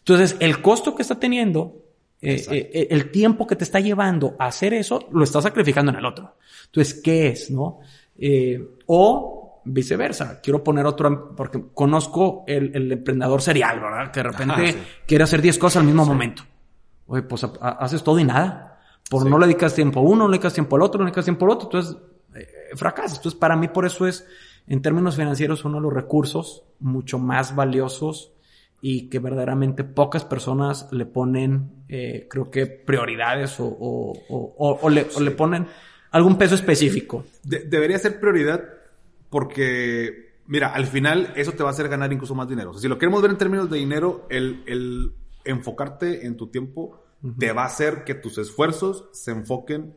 [0.00, 1.86] Entonces, el costo que está teniendo,
[2.20, 5.98] eh, eh, el tiempo que te está llevando a hacer eso, lo estás sacrificando en
[5.98, 6.36] el otro.
[6.66, 7.78] Entonces, ¿qué es, no?
[8.18, 10.40] Eh, o viceversa.
[10.40, 14.10] Quiero poner otro, porque conozco el, el emprendedor serial, ¿verdad?
[14.10, 14.78] Que de repente sí.
[15.06, 16.10] quiere hacer 10 cosas al mismo sí.
[16.10, 16.42] momento.
[17.06, 18.80] Oye, pues a, a, haces todo y nada.
[19.10, 19.28] Por sí.
[19.28, 21.24] no le dedicas tiempo a uno, no le dedicas tiempo al otro, no le dedicas
[21.24, 21.96] tiempo al otro, entonces
[22.34, 23.18] eh, fracasas.
[23.18, 24.26] Entonces, para mí, por eso es,
[24.66, 28.32] en términos financieros, uno de los recursos mucho más valiosos
[28.80, 34.90] y que verdaderamente pocas personas le ponen, eh, creo que prioridades o, o, o, o
[34.90, 35.68] le, le, ponen
[36.10, 37.24] algún peso específico.
[37.44, 38.60] De debería ser prioridad
[39.32, 42.70] porque, mira, al final eso te va a hacer ganar incluso más dinero.
[42.70, 46.48] O sea, si lo queremos ver en términos de dinero, el, el enfocarte en tu
[46.48, 47.38] tiempo uh -huh.
[47.38, 49.94] te va a hacer que tus esfuerzos se enfoquen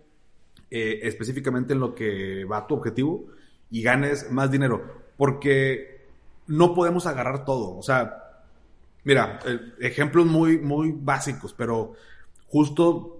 [0.71, 3.25] eh, específicamente en lo que va a tu objetivo
[3.69, 5.03] y ganes más dinero.
[5.17, 6.07] Porque
[6.47, 7.75] no podemos agarrar todo.
[7.75, 8.45] O sea,
[9.03, 9.39] mira,
[9.81, 11.91] ejemplos muy, muy básicos, pero
[12.47, 13.19] justo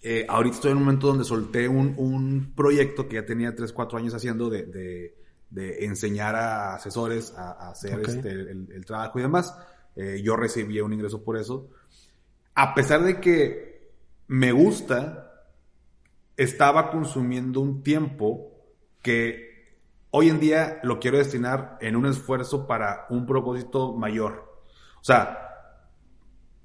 [0.00, 3.72] eh, ahorita estoy en un momento donde solté un, un proyecto que ya tenía 3,
[3.72, 5.19] 4 años haciendo de, de
[5.50, 8.16] de enseñar a asesores a, a hacer okay.
[8.16, 9.56] este, el, el, trabajo y demás.
[9.96, 11.68] Eh, yo recibí un ingreso por eso.
[12.54, 13.90] A pesar de que
[14.28, 15.44] me gusta,
[16.36, 18.52] estaba consumiendo un tiempo
[19.02, 19.50] que
[20.10, 24.62] hoy en día lo quiero destinar en un esfuerzo para un propósito mayor.
[25.00, 25.49] O sea,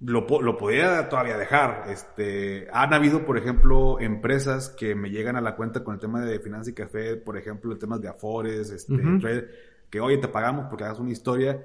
[0.02, 1.86] lo, lo podía todavía dejar.
[1.90, 6.22] Este, han habido, por ejemplo, empresas que me llegan a la cuenta con el tema
[6.22, 9.22] de finanzas y café, por ejemplo, el tema de Afores, este, uh -huh.
[9.22, 9.50] trade,
[9.90, 11.64] que oye, te pagamos porque hagas una historia.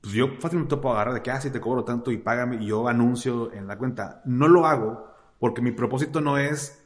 [0.00, 2.66] Pues yo fácilmente puedo agarrar de que, ah, sí, te cobro tanto y págame y
[2.66, 4.20] yo anuncio en la cuenta.
[4.26, 6.84] No lo hago porque mi propósito no es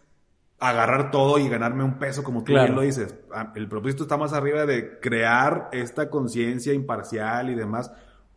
[0.61, 2.67] agarrar todo y ganarme un peso como tú claro.
[2.67, 3.15] bien lo dices.
[3.35, 7.93] Ah, El propósito está más arriba de crear esta conciencia imparcial y demás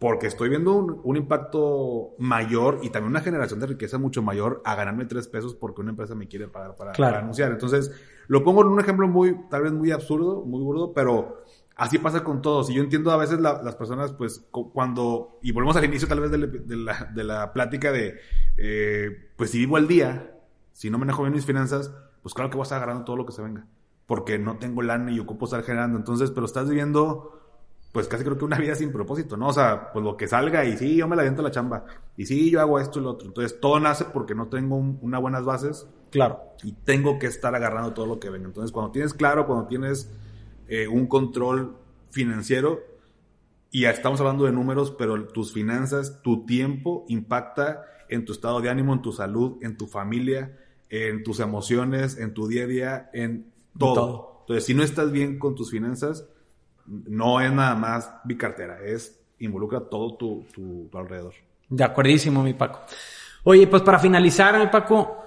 [0.05, 4.61] porque estoy viendo un, un, impacto mayor y también una generación de riqueza mucho mayor
[4.63, 7.13] a ganarme tres pesos porque una empresa me quiere pagar para, claro.
[7.13, 7.51] para, anunciar.
[7.51, 7.91] Entonces,
[8.27, 11.41] lo pongo en un ejemplo muy, tal vez muy absurdo, muy burdo, pero
[11.75, 12.69] así pasa con todos.
[12.69, 16.19] Y yo entiendo a veces la, las personas, pues, cuando, y volvemos al inicio tal
[16.19, 18.19] vez de, la, de la, de la plática de,
[18.57, 20.37] eh, pues si vivo al día,
[20.71, 21.91] si no manejo bien mis finanzas,
[22.21, 23.65] pues claro que voy a estar agarrando todo lo que se venga.
[24.05, 25.97] Porque no tengo lana y ocupo estar generando.
[25.97, 27.44] Entonces, pero estás viviendo
[27.95, 29.47] pues casi creo que una vida sin propósito, ¿no?
[29.47, 31.85] O sea, pues lo que salga y sí, yo me la viento la chamba.
[32.17, 33.29] Y sí, yo hago esto y lo otro.
[33.29, 35.87] Entonces, todo nace porque no tengo un, unas buenas bases.
[36.11, 36.41] Claro.
[36.61, 38.47] Y tengo que estar agarrando todo lo que venga.
[38.47, 40.11] Entonces, cuando tienes claro, cuando tienes
[40.67, 41.77] eh, un control
[42.09, 42.81] financiero,
[43.71, 48.59] y ya estamos hablando de números, pero tus finanzas, tu tiempo impacta en tu estado
[48.59, 50.57] de ánimo, en tu salud, en tu familia,
[50.89, 53.93] en tus emociones, en tu día a día, en todo.
[53.93, 54.37] todo.
[54.41, 56.27] Entonces, si no estás bien con tus finanzas,
[56.87, 61.33] no es nada más mi cartera, es involucra todo tu, tu, tu, alrededor.
[61.69, 62.81] De acuerdísimo, mi Paco.
[63.43, 65.17] Oye, pues para finalizar, mi Paco,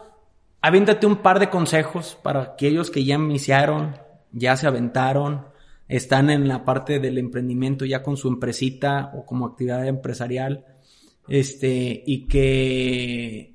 [0.61, 3.97] aviéntate un par de consejos para aquellos que ya iniciaron,
[4.33, 5.47] ya se aventaron,
[5.89, 10.65] están en la parte del emprendimiento ya con su empresita o como actividad empresarial,
[11.29, 13.55] este, y que,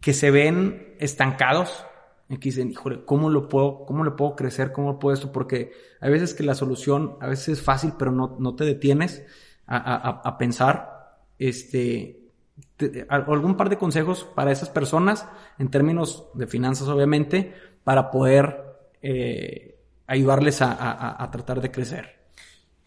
[0.00, 1.84] que se ven estancados
[2.28, 4.72] Y que dicen, híjole, ¿cómo lo puedo, cómo le puedo crecer?
[4.72, 5.30] ¿Cómo puedo esto?
[5.30, 9.24] Porque hay veces que la solución, a veces es fácil, pero no, no te detienes
[9.66, 12.30] a, a, a pensar, este,
[12.76, 15.26] te- algún par de consejos para esas personas
[15.58, 17.52] en términos de finanzas, obviamente,
[17.84, 18.62] para poder
[19.02, 22.24] eh, ayudarles a, a- a tratar de crecer.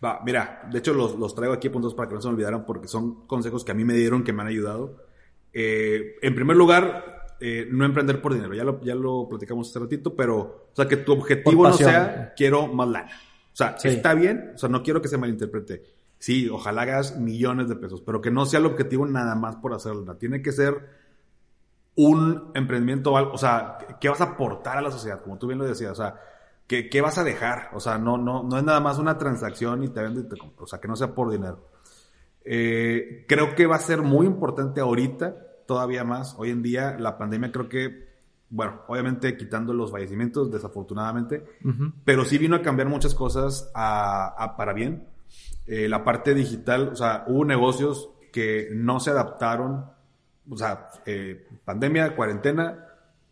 [0.04, 2.66] Va, mira, de hecho los, los traigo aquí puntos para que no se me olvidaran
[2.66, 4.98] porque son consejos que a mí me dieron que me han ayudado.
[5.54, 9.80] Eh, en primer lugar, eh, no emprender por dinero, ya lo, ya lo platicamos hace
[9.80, 13.12] ratito, pero, o sea, que tu objetivo no sea, quiero más lana.
[13.54, 13.88] O sea, Sí.
[13.90, 15.84] está bien, o sea, no quiero que se malinterprete.
[16.20, 19.74] Sí, ojalá hagas millones de pesos, pero que no sea el objetivo nada más por
[19.74, 20.16] hacerlo.
[20.16, 20.90] Tiene que ser
[21.96, 25.22] un emprendimiento, o sea, ¿qué vas a aportar a la sociedad?
[25.22, 26.16] Como tú bien lo decías, o sea,
[26.68, 27.70] ¿qué, qué vas a dejar?
[27.74, 30.38] O sea, no, no, no es nada más una transacción y te vendo y te
[30.38, 31.70] compro, o sea, que no sea por dinero.
[32.46, 35.36] Eh, creo que va a ser muy importante ahorita,
[35.68, 36.36] todavía más.
[36.38, 38.07] Hoy en día, la pandemia creo que,
[38.49, 41.43] bueno, obviamente quitando los fallecimientos, desafortunadamente,
[42.05, 45.05] pero sí vino a cambiar muchas cosas a, a- para bien.
[45.68, 49.86] Eh, la parte digital, o sea, hubo negocios que no se adaptaron,
[50.49, 52.86] o sea, eh, pandemia, cuarentena,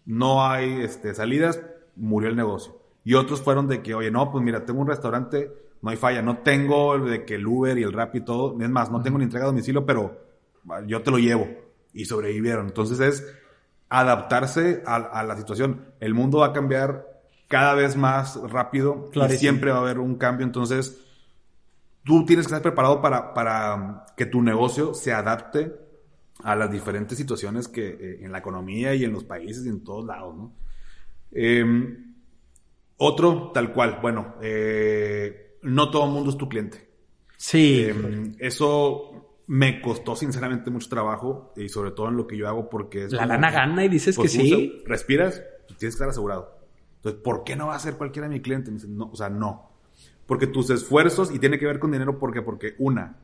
[0.06, 1.62] no hay este, salidas,
[1.96, 2.78] murió el negocio.
[3.06, 5.50] Y otros fueron de que, oye, no, pues mira, tengo un restaurante,
[5.82, 8.70] no hay falla, no tengo de que el Uber y el Rap y todo, es
[8.70, 10.20] más, no tengo ni entrega a domicilio, pero
[10.88, 11.48] yo te lo llevo.
[11.96, 12.68] Y sobrevivieron.
[12.68, 13.26] Entonces es
[13.90, 15.86] adaptarse a, a la situación.
[16.00, 17.08] El mundo va a cambiar
[17.48, 19.40] cada vez más rápido y Clarísimo.
[19.40, 20.46] siempre va a haber un cambio.
[20.46, 21.00] Entonces,
[22.04, 25.74] tú tienes que estar preparado para, para que tu negocio se adapte
[26.44, 29.84] a las diferentes situaciones que eh, en la economía y en los países y en
[29.84, 30.54] todos lados, ¿no?
[31.32, 31.64] Eh,
[32.98, 36.90] otro, tal cual, bueno, eh, no todo el mundo es tu cliente.
[37.38, 37.86] Sí.
[37.88, 42.70] Eh, eso me costó sinceramente mucho trabajo y sobre todo en lo que yo hago
[42.70, 43.12] porque es...
[43.12, 44.84] la lana gana y dices pues, que sí.
[44.86, 46.58] respiras, tienes que estar asegurado.
[46.98, 48.72] Entonces, ¿por qué no va a ser cualquiera de mi cliente?
[48.72, 49.70] Me dicen, no, o sea, no.
[50.26, 52.42] Porque tus esfuerzos, y tiene que ver con dinero, ¿por qué?
[52.42, 53.18] Porque una,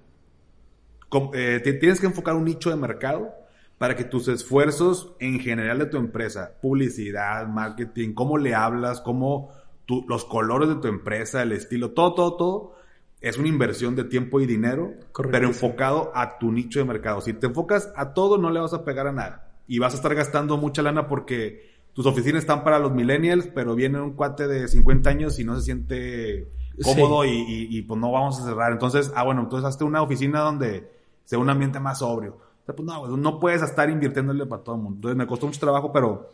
[1.34, 3.34] eh, te- tienes que enfocar un nicho de mercado
[3.78, 9.52] para que tus esfuerzos en general de tu empresa, publicidad, marketing, cómo le hablas, cómo
[9.88, 12.76] tu- los colores de tu empresa, el estilo, todo, todo, todo,
[13.22, 15.32] es una inversión de tiempo y dinero, Correcto.
[15.32, 17.22] pero enfocado a tu nicho de mercado.
[17.22, 19.48] Si te enfocas a todo, no le vas a pegar a nada.
[19.68, 23.76] Y vas a estar gastando mucha lana porque tus oficinas están para los millennials, pero
[23.76, 26.48] viene un cuate de 50 años y no se siente
[26.84, 28.72] cómodo y, y- y, pues no vamos a cerrar.
[28.72, 30.90] Entonces, ah, bueno, entonces hazte una oficina donde
[31.26, 32.38] sea un ambiente más sobrio.
[32.64, 34.96] O sea, pues no, no puedes estar invirtiéndole para todo el mundo.
[34.98, 36.34] Entonces me costó mucho trabajo, pero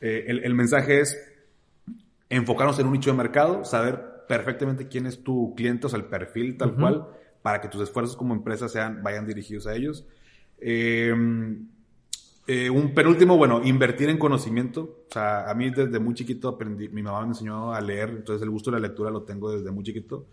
[0.00, 1.18] eh, el, el mensaje es
[2.30, 6.06] enfocarnos en un nicho de mercado, saber perfectamente quién es tu cliente, o sea, el
[6.06, 7.06] perfil tal cual,
[7.42, 10.06] para que tus esfuerzos como empresa sean, vayan dirigidos a ellos.
[10.58, 11.14] Eh,
[12.46, 15.04] eh, un penúltimo, bueno, invertir en conocimiento.
[15.08, 18.42] O sea, a mí desde muy chiquito aprendí, mi mamá me enseñó a leer, entonces
[18.42, 20.26] el gusto de la lectura lo tengo desde muy chiquito.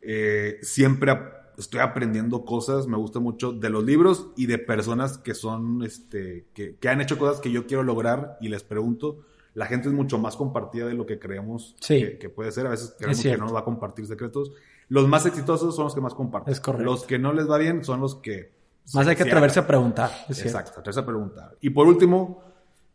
[0.00, 1.12] Eh, siempre
[1.58, 6.46] estoy aprendiendo cosas, me gusta mucho de los libros y de personas que son, este,
[6.54, 9.18] que, que han hecho cosas que yo quiero lograr y les pregunto.
[9.54, 11.98] La gente es mucho más compartida de lo que creemos Sí.
[12.00, 12.66] que, que puede ser.
[12.66, 14.52] A veces creemos que no nos va a compartir secretos.
[14.88, 16.52] Los más exitosos son los que más comparten.
[16.52, 16.84] Es correcto.
[16.84, 18.52] Los que no les va bien son los que...
[18.94, 20.10] Más hay que atreverse a preguntar.
[20.28, 20.40] es.
[20.44, 21.56] Exacto, atreverse a preguntar.
[21.60, 22.42] Y por último,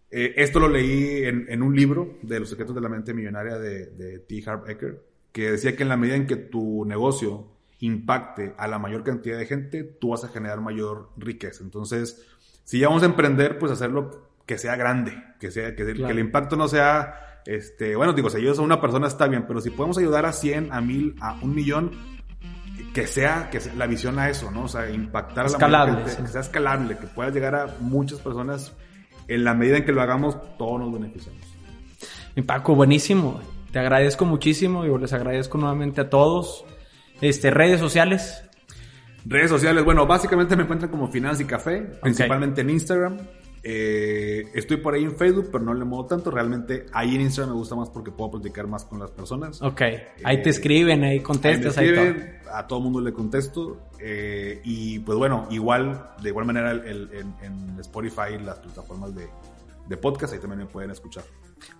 [0.09, 3.59] eh, esto lo leí en, en un libro de Los secretos de la mente millonaria
[3.59, 4.43] de, de T.
[4.45, 7.47] Harv Eker, que decía que en la medida en que tu negocio
[7.79, 11.63] impacte a la mayor cantidad de gente, tú vas a generar mayor riqueza.
[11.63, 12.25] Entonces,
[12.63, 16.05] si ya vamos a emprender, pues hacerlo que sea grande, que sea que, Claro.
[16.07, 19.45] que el impacto no sea, este, bueno, digo, si ayudas a una persona está bien,
[19.47, 21.91] pero si podemos ayudar a 100, a 1000, a un millón,
[22.93, 24.63] que sea, que sea la visión a eso, ¿no?
[24.63, 26.21] O sea, impactar a la Escalable, gente, sí.
[26.21, 28.73] que sea escalable, que pueda llegar a muchas personas.
[29.27, 31.41] En la medida en que lo hagamos, todos nos beneficiamos.
[32.35, 33.39] Mi Paco, buenísimo.
[33.71, 36.65] Te agradezco muchísimo y les agradezco nuevamente a todos.
[37.21, 38.43] Este, redes sociales.
[39.25, 43.17] Redes sociales, bueno, básicamente me encuentran como Finanza y Café, principalmente en Instagram.
[43.65, 46.29] Eh, estoy por ahí en Facebook, pero no le muevo tanto.
[46.31, 49.61] Realmente ahí en Instagram me gusta más porque puedo platicar más con las personas.
[49.61, 49.81] Ok.
[50.23, 52.53] Ahí te escriben, ahí Ahí me contestas, ahí, todo.
[52.53, 53.77] a todo mundo le contesto.
[53.99, 59.15] eh, y pues bueno, igual, de igual manera el- el- en, en Spotify, las plataformas
[59.15, 59.27] de,
[59.87, 61.23] de podcast, ahí también me pueden escuchar.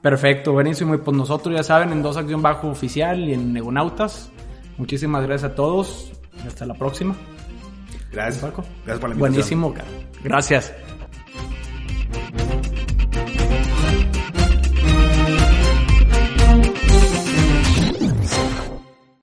[0.02, 0.96] Perfecto, buenísimo.
[0.96, 4.32] Y pues nosotros ya saben, en Dos Acción Bajo Oficial y en Negonautas.
[4.78, 6.14] Muchísimas gracias a todos.
[6.42, 7.14] y Hasta la próxima.
[8.10, 8.64] Gracias, Paco.
[8.86, 9.20] Gracias por la invitación.
[9.20, 9.88] Buenísimo, cara.
[10.24, 10.74] Gracias.